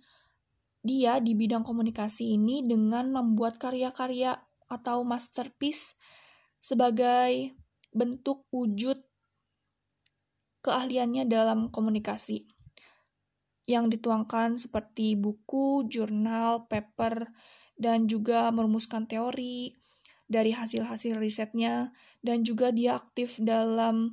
dia 0.81 1.21
di 1.21 1.37
bidang 1.37 1.65
komunikasi 1.65 2.37
ini 2.37 2.65
dengan 2.65 3.13
membuat 3.13 3.61
karya-karya 3.61 4.37
atau 4.69 5.05
masterpiece 5.05 5.97
sebagai 6.61 7.53
bentuk 7.97 8.45
wujud 8.53 8.97
keahliannya 10.61 11.25
dalam 11.29 11.73
komunikasi 11.73 12.45
yang 13.65 13.89
dituangkan 13.89 14.61
seperti 14.61 15.17
buku, 15.17 15.89
jurnal, 15.89 16.69
paper, 16.69 17.29
dan 17.81 18.05
juga 18.05 18.53
merumuskan 18.53 19.09
teori 19.09 19.73
dari 20.29 20.53
hasil-hasil 20.53 21.17
risetnya 21.17 21.89
dan 22.21 22.45
juga 22.45 22.69
dia 22.71 23.01
aktif 23.01 23.41
dalam 23.41 24.13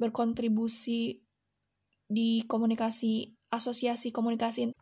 berkontribusi 0.00 1.20
di 2.08 2.42
komunikasi 2.48 3.28
asosiasi 3.52 4.10
komunikasi. 4.10 4.72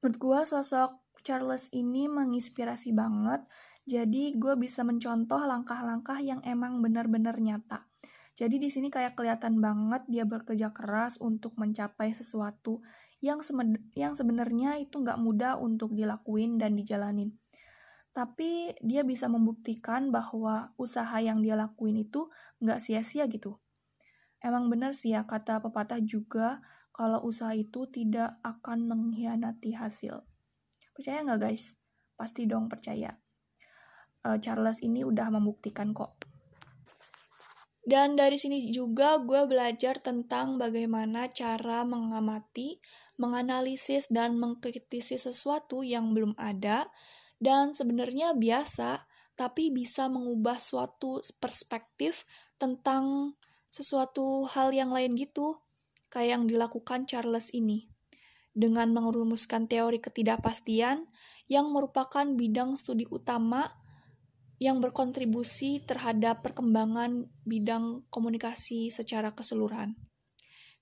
Menurut 0.00 0.16
gue 0.16 0.40
sosok 0.46 0.94
Charles 1.26 1.66
ini 1.74 2.06
menginspirasi 2.06 2.94
banget, 2.94 3.42
jadi 3.90 4.38
gue 4.38 4.54
bisa 4.54 4.86
mencontoh 4.86 5.42
langkah-langkah 5.42 6.22
yang 6.22 6.38
emang 6.46 6.78
benar-benar 6.78 7.42
nyata. 7.42 7.82
Jadi 8.36 8.60
di 8.60 8.68
sini 8.68 8.92
kayak 8.92 9.16
kelihatan 9.16 9.58
banget 9.58 10.04
dia 10.06 10.28
bekerja 10.28 10.70
keras 10.70 11.18
untuk 11.18 11.56
mencapai 11.58 12.12
sesuatu 12.12 12.78
yang 13.24 13.40
yang 13.96 14.12
sebenarnya 14.12 14.76
itu 14.76 15.00
nggak 15.00 15.16
mudah 15.20 15.56
untuk 15.56 15.96
dilakuin 15.96 16.60
dan 16.60 16.76
dijalanin. 16.76 17.32
Tapi 18.16 18.72
dia 18.80 19.04
bisa 19.04 19.28
membuktikan 19.28 20.08
bahwa 20.08 20.72
usaha 20.80 21.16
yang 21.20 21.44
dia 21.44 21.52
lakuin 21.56 22.00
itu 22.00 22.28
nggak 22.64 22.80
sia-sia 22.80 23.28
gitu. 23.28 23.56
Emang 24.40 24.68
benar 24.72 24.96
sih 24.96 25.12
ya 25.12 25.24
kata 25.28 25.60
pepatah 25.60 26.00
juga 26.00 26.60
kalau 26.96 27.20
usaha 27.24 27.52
itu 27.52 27.84
tidak 27.92 28.36
akan 28.40 28.88
mengkhianati 28.88 29.76
hasil. 29.76 30.24
Percaya 30.96 31.20
nggak 31.24 31.40
guys? 31.40 31.76
Pasti 32.16 32.48
dong 32.48 32.72
percaya. 32.72 33.12
Uh, 34.24 34.40
Charles 34.40 34.80
ini 34.80 35.04
udah 35.04 35.28
membuktikan 35.28 35.92
kok. 35.92 36.16
Dan 37.86 38.18
dari 38.18 38.34
sini 38.34 38.74
juga 38.74 39.22
gue 39.22 39.46
belajar 39.46 40.02
tentang 40.02 40.58
bagaimana 40.58 41.30
cara 41.30 41.86
mengamati 41.86 42.80
menganalisis 43.16 44.08
dan 44.12 44.36
mengkritisi 44.36 45.16
sesuatu 45.16 45.80
yang 45.84 46.12
belum 46.12 46.36
ada, 46.36 46.88
Dan 47.36 47.76
sebenarnya 47.76 48.32
biasa, 48.32 49.04
tapi 49.36 49.68
bisa 49.68 50.08
mengubah 50.08 50.56
suatu 50.56 51.20
perspektif 51.36 52.24
tentang 52.56 53.36
sesuatu 53.68 54.48
hal 54.48 54.72
yang 54.72 54.88
lain 54.88 55.12
gitu, 55.20 55.60
kayak 56.08 56.40
yang 56.40 56.44
dilakukan 56.48 57.04
Charles 57.04 57.52
ini. 57.52 57.84
Dengan 58.56 58.88
merumuskan 58.96 59.68
teori 59.68 60.00
ketidakpastian 60.00 61.04
yang 61.52 61.68
merupakan 61.68 62.24
bidang 62.24 62.72
studi 62.72 63.04
utama 63.12 63.68
yang 64.56 64.80
berkontribusi 64.80 65.84
terhadap 65.84 66.40
perkembangan 66.40 67.28
bidang 67.44 68.00
komunikasi 68.08 68.88
secara 68.88 69.36
keseluruhan. 69.36 69.92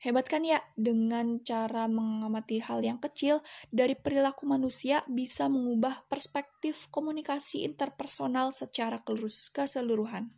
Hebat 0.04 0.28
kan 0.28 0.44
ya, 0.44 0.60
dengan 0.76 1.40
cara 1.40 1.88
mengamati 1.88 2.60
hal 2.60 2.84
yang 2.84 3.00
kecil 3.00 3.40
dari 3.72 3.96
perilaku 3.96 4.44
manusia 4.44 5.00
bisa 5.08 5.48
mengubah 5.48 5.96
perspektif 6.12 6.92
komunikasi 6.92 7.64
interpersonal 7.64 8.52
secara 8.52 9.00
keseluruhan. 9.00 10.28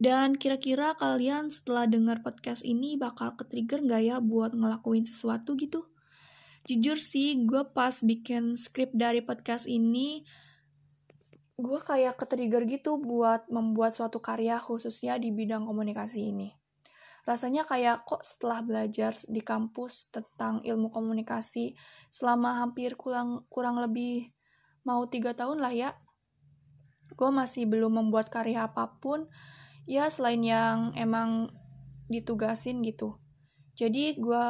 Dan 0.00 0.40
kira-kira 0.40 0.96
kalian 0.96 1.52
setelah 1.52 1.84
dengar 1.84 2.24
podcast 2.24 2.64
ini 2.64 2.96
bakal 2.96 3.36
ke-trigger 3.36 3.84
nggak 3.84 4.02
ya 4.08 4.16
buat 4.24 4.56
ngelakuin 4.56 5.04
sesuatu 5.04 5.52
gitu? 5.60 5.84
Jujur 6.64 6.96
sih, 6.96 7.44
gue 7.44 7.60
pas 7.76 7.92
bikin 7.92 8.56
skrip 8.56 8.88
dari 8.96 9.20
podcast 9.20 9.68
ini, 9.68 10.24
gue 11.60 11.80
kayak 11.84 12.16
ke-trigger 12.16 12.64
gitu 12.72 12.96
buat 12.96 13.52
membuat 13.52 14.00
suatu 14.00 14.16
karya 14.16 14.56
khususnya 14.56 15.20
di 15.20 15.28
bidang 15.28 15.68
komunikasi 15.68 16.32
ini 16.32 16.63
rasanya 17.24 17.64
kayak 17.64 18.04
kok 18.04 18.20
setelah 18.20 18.60
belajar 18.60 19.16
di 19.24 19.40
kampus 19.40 20.12
tentang 20.12 20.60
ilmu 20.60 20.92
komunikasi 20.92 21.72
selama 22.12 22.60
hampir 22.60 23.00
kurang 23.00 23.40
kurang 23.48 23.80
lebih 23.80 24.28
mau 24.84 25.08
tiga 25.08 25.32
tahun 25.32 25.64
lah 25.64 25.72
ya 25.72 25.90
gue 27.14 27.30
masih 27.30 27.64
belum 27.64 27.96
membuat 28.00 28.28
karya 28.28 28.68
apa 28.68 28.90
pun 29.00 29.24
ya 29.88 30.08
selain 30.08 30.40
yang 30.40 30.92
emang 30.96 31.52
ditugasin 32.08 32.84
gitu. 32.84 33.16
Jadi 33.76 34.18
gue 34.18 34.44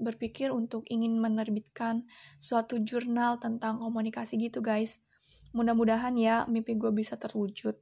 berpikir 0.00 0.48
untuk 0.48 0.86
ingin 0.88 1.20
menerbitkan 1.20 2.04
suatu 2.40 2.80
jurnal 2.80 3.36
tentang 3.36 3.80
komunikasi 3.80 4.40
gitu 4.40 4.64
guys. 4.64 5.00
Mudah-mudahan 5.52 6.14
ya 6.16 6.46
mimpi 6.46 6.78
gue 6.78 6.92
bisa 6.94 7.18
terwujud 7.18 7.74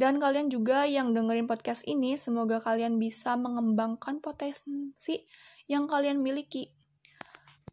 dan 0.00 0.16
kalian 0.16 0.48
juga 0.48 0.88
yang 0.88 1.12
dengerin 1.12 1.44
podcast 1.44 1.84
ini, 1.84 2.16
semoga 2.16 2.56
kalian 2.64 2.96
bisa 2.96 3.36
mengembangkan 3.36 4.16
potensi 4.24 5.20
yang 5.68 5.84
kalian 5.84 6.24
miliki. 6.24 6.72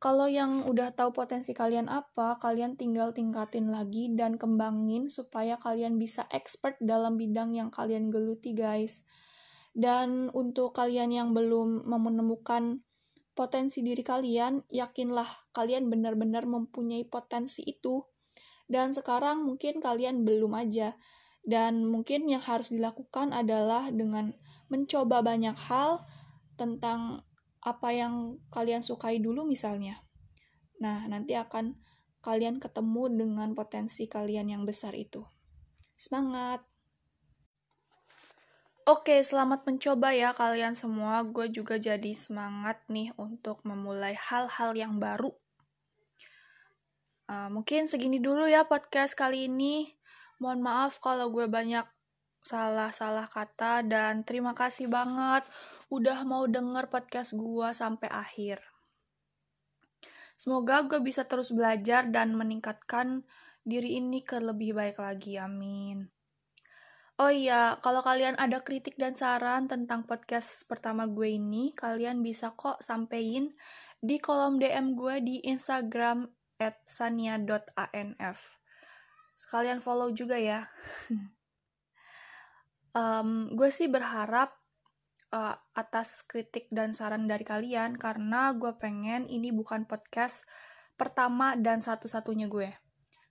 Kalau 0.03 0.27
yang 0.27 0.67
udah 0.67 0.91
tahu 0.91 1.15
potensi 1.15 1.55
kalian 1.55 1.87
apa, 1.87 2.35
kalian 2.43 2.75
tinggal 2.75 3.15
tingkatin 3.15 3.71
lagi 3.71 4.11
dan 4.11 4.35
kembangin 4.35 5.07
supaya 5.07 5.55
kalian 5.55 5.95
bisa 5.95 6.27
expert 6.35 6.75
dalam 6.83 7.15
bidang 7.15 7.55
yang 7.55 7.71
kalian 7.71 8.11
geluti, 8.11 8.51
guys. 8.51 9.07
Dan 9.71 10.27
untuk 10.35 10.75
kalian 10.75 11.15
yang 11.15 11.29
belum 11.31 11.87
menemukan 11.87 12.83
potensi 13.39 13.87
diri 13.87 14.03
kalian, 14.03 14.67
yakinlah 14.67 15.31
kalian 15.55 15.87
benar-benar 15.87 16.43
mempunyai 16.43 17.07
potensi 17.07 17.63
itu. 17.63 18.03
Dan 18.67 18.91
sekarang 18.91 19.47
mungkin 19.47 19.79
kalian 19.79 20.27
belum 20.27 20.51
aja 20.59 20.91
dan 21.47 21.87
mungkin 21.87 22.27
yang 22.27 22.43
harus 22.43 22.75
dilakukan 22.75 23.31
adalah 23.31 23.87
dengan 23.87 24.35
mencoba 24.67 25.23
banyak 25.23 25.55
hal 25.55 26.03
tentang 26.59 27.23
apa 27.63 27.89
yang 27.95 28.35
kalian 28.51 28.83
sukai 28.83 29.23
dulu 29.23 29.47
misalnya. 29.47 29.95
Nah, 30.83 31.07
nanti 31.07 31.39
akan 31.39 31.71
kalian 32.19 32.59
ketemu 32.59 33.07
dengan 33.07 33.55
potensi 33.55 34.11
kalian 34.11 34.51
yang 34.51 34.63
besar 34.67 34.91
itu. 34.91 35.23
Semangat! 35.95 36.59
Oke, 38.87 39.19
selamat 39.19 39.67
mencoba 39.67 40.15
ya 40.15 40.31
kalian 40.31 40.75
semua. 40.75 41.23
Gue 41.27 41.51
juga 41.51 41.75
jadi 41.75 42.15
semangat 42.15 42.79
nih 42.87 43.11
untuk 43.19 43.59
memulai 43.67 44.15
hal-hal 44.15 44.71
yang 44.79 44.95
baru. 44.95 45.31
Uh, 47.27 47.51
mungkin 47.51 47.91
segini 47.91 48.23
dulu 48.23 48.47
ya 48.47 48.63
podcast 48.63 49.11
kali 49.11 49.51
ini. 49.51 49.91
Mohon 50.37 50.61
maaf 50.61 51.01
kalau 51.01 51.33
gue 51.33 51.49
banyak 51.49 51.85
salah-salah 52.45 53.27
kata 53.27 53.83
dan 53.83 54.23
terima 54.23 54.55
kasih 54.55 54.87
banget 54.87 55.43
udah 55.91 56.23
mau 56.23 56.47
denger 56.47 56.87
podcast 56.87 57.35
gue 57.35 57.69
sampai 57.73 58.07
akhir. 58.07 58.63
Semoga 60.37 60.85
gue 60.85 61.01
bisa 61.01 61.25
terus 61.25 61.49
belajar 61.49 62.05
dan 62.07 62.37
meningkatkan 62.37 63.25
diri 63.65 63.97
ini 63.97 64.21
ke 64.21 64.37
lebih 64.37 64.77
baik 64.77 65.01
lagi. 65.01 65.41
Amin. 65.41 66.07
Oh 67.17 67.33
iya, 67.33 67.73
kalau 67.81 68.05
kalian 68.05 68.37
ada 68.37 68.61
kritik 68.61 68.93
dan 68.93 69.17
saran 69.17 69.65
tentang 69.65 70.05
podcast 70.05 70.69
pertama 70.69 71.09
gue 71.09 71.33
ini, 71.33 71.73
kalian 71.73 72.21
bisa 72.21 72.53
kok 72.53 72.77
sampein 72.85 73.49
di 73.97 74.21
kolom 74.21 74.61
DM 74.61 74.93
gue 74.93 75.15
di 75.25 75.35
Instagram 75.49 76.29
at 76.61 76.77
sania.anf 76.85 78.56
sekalian 79.37 79.77
follow 79.77 80.09
juga 80.09 80.41
ya. 80.41 80.65
Um, 82.97 83.53
gue 83.53 83.69
sih 83.69 83.85
berharap 83.93 84.49
uh, 85.29 85.55
atas 85.77 86.25
kritik 86.25 86.65
dan 86.73 86.97
saran 86.97 87.29
dari 87.29 87.45
kalian 87.45 87.93
karena 87.93 88.57
gue 88.57 88.73
pengen 88.79 89.29
ini 89.29 89.53
bukan 89.53 89.85
podcast 89.85 90.41
pertama 90.97 91.53
dan 91.59 91.83
satu-satunya 91.83 92.49
gue 92.49 92.73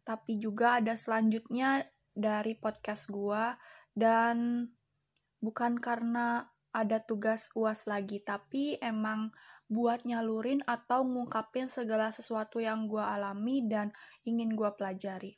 tapi 0.07 0.38
juga 0.38 0.79
ada 0.79 0.95
selanjutnya 0.95 1.83
dari 2.14 2.55
podcast 2.55 3.11
gue 3.11 3.45
dan 3.99 4.71
bukan 5.42 5.83
karena 5.83 6.47
ada 6.71 7.03
tugas 7.03 7.51
uas 7.59 7.90
lagi 7.90 8.23
tapi 8.23 8.79
emang 8.79 9.35
buat 9.66 10.07
nyalurin 10.07 10.62
atau 10.62 11.03
ngungkapin 11.03 11.66
segala 11.66 12.14
sesuatu 12.14 12.62
yang 12.62 12.87
gue 12.87 13.03
alami 13.03 13.66
dan 13.66 13.90
ingin 14.23 14.55
gue 14.55 14.71
pelajari 14.79 15.35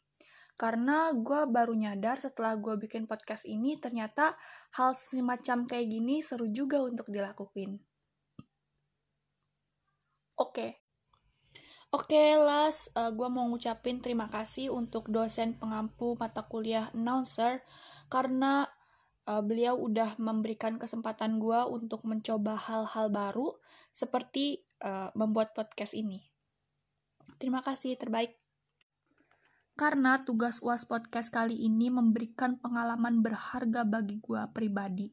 karena 0.58 1.14
gue 1.14 1.40
baru 1.54 1.70
nyadar 1.72 2.18
setelah 2.18 2.58
gue 2.58 2.74
bikin 2.82 3.06
podcast 3.06 3.46
ini 3.46 3.78
ternyata 3.78 4.34
hal 4.74 4.98
semacam 4.98 5.70
kayak 5.70 5.86
gini 5.86 6.18
seru 6.18 6.50
juga 6.50 6.82
untuk 6.82 7.06
dilakuin. 7.08 7.78
Oke. 10.38 10.52
Okay. 10.52 10.70
Oke, 11.88 12.12
okay, 12.12 12.36
Las, 12.36 12.92
uh, 13.00 13.08
gue 13.16 13.28
mau 13.32 13.48
ngucapin 13.48 14.04
terima 14.04 14.28
kasih 14.28 14.68
untuk 14.68 15.08
dosen 15.08 15.56
pengampu 15.56 16.20
mata 16.20 16.44
kuliah 16.44 16.92
announcer 16.92 17.64
karena 18.12 18.68
uh, 19.24 19.40
beliau 19.40 19.72
udah 19.80 20.20
memberikan 20.20 20.76
kesempatan 20.76 21.40
gue 21.40 21.60
untuk 21.72 22.04
mencoba 22.04 22.60
hal-hal 22.60 23.08
baru 23.08 23.56
seperti 23.88 24.60
uh, 24.84 25.08
membuat 25.16 25.56
podcast 25.56 25.96
ini. 25.96 26.20
Terima 27.40 27.64
kasih, 27.64 27.96
terbaik 27.96 28.36
karena 29.78 30.26
tugas 30.26 30.58
UAS 30.58 30.90
podcast 30.90 31.30
kali 31.30 31.54
ini 31.54 31.86
memberikan 31.86 32.58
pengalaman 32.58 33.22
berharga 33.22 33.86
bagi 33.86 34.18
gue 34.18 34.42
pribadi. 34.50 35.06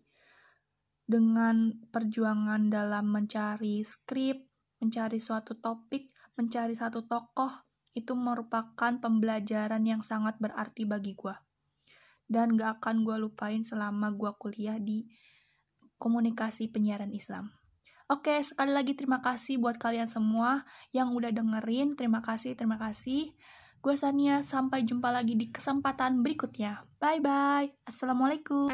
Dengan 1.05 1.69
perjuangan 1.93 2.73
dalam 2.73 3.13
mencari 3.13 3.85
skrip, 3.85 4.41
mencari 4.81 5.21
suatu 5.21 5.53
topik, 5.53 6.09
mencari 6.41 6.73
satu 6.73 7.05
tokoh, 7.05 7.53
itu 7.93 8.17
merupakan 8.17 8.97
pembelajaran 8.97 9.85
yang 9.85 10.01
sangat 10.01 10.33
berarti 10.41 10.89
bagi 10.89 11.13
gue. 11.13 11.37
Dan 12.25 12.57
gak 12.57 12.81
akan 12.81 13.05
gue 13.05 13.21
lupain 13.21 13.61
selama 13.61 14.17
gue 14.17 14.33
kuliah 14.41 14.81
di 14.81 15.05
komunikasi 16.01 16.73
penyiaran 16.73 17.13
Islam. 17.13 17.53
Oke, 18.09 18.41
sekali 18.41 18.73
lagi 18.73 18.97
terima 18.97 19.21
kasih 19.21 19.61
buat 19.61 19.77
kalian 19.77 20.09
semua 20.09 20.65
yang 20.89 21.13
udah 21.13 21.29
dengerin. 21.29 21.93
Terima 21.93 22.25
kasih, 22.25 22.57
terima 22.57 22.81
kasih. 22.81 23.29
Gue 23.85 23.93
Sania, 23.93 24.41
sampai 24.41 24.81
jumpa 24.81 25.13
lagi 25.13 25.37
di 25.37 25.45
kesempatan 25.45 26.25
berikutnya. 26.25 26.81
Bye-bye. 26.97 27.85
Assalamualaikum. 27.85 28.73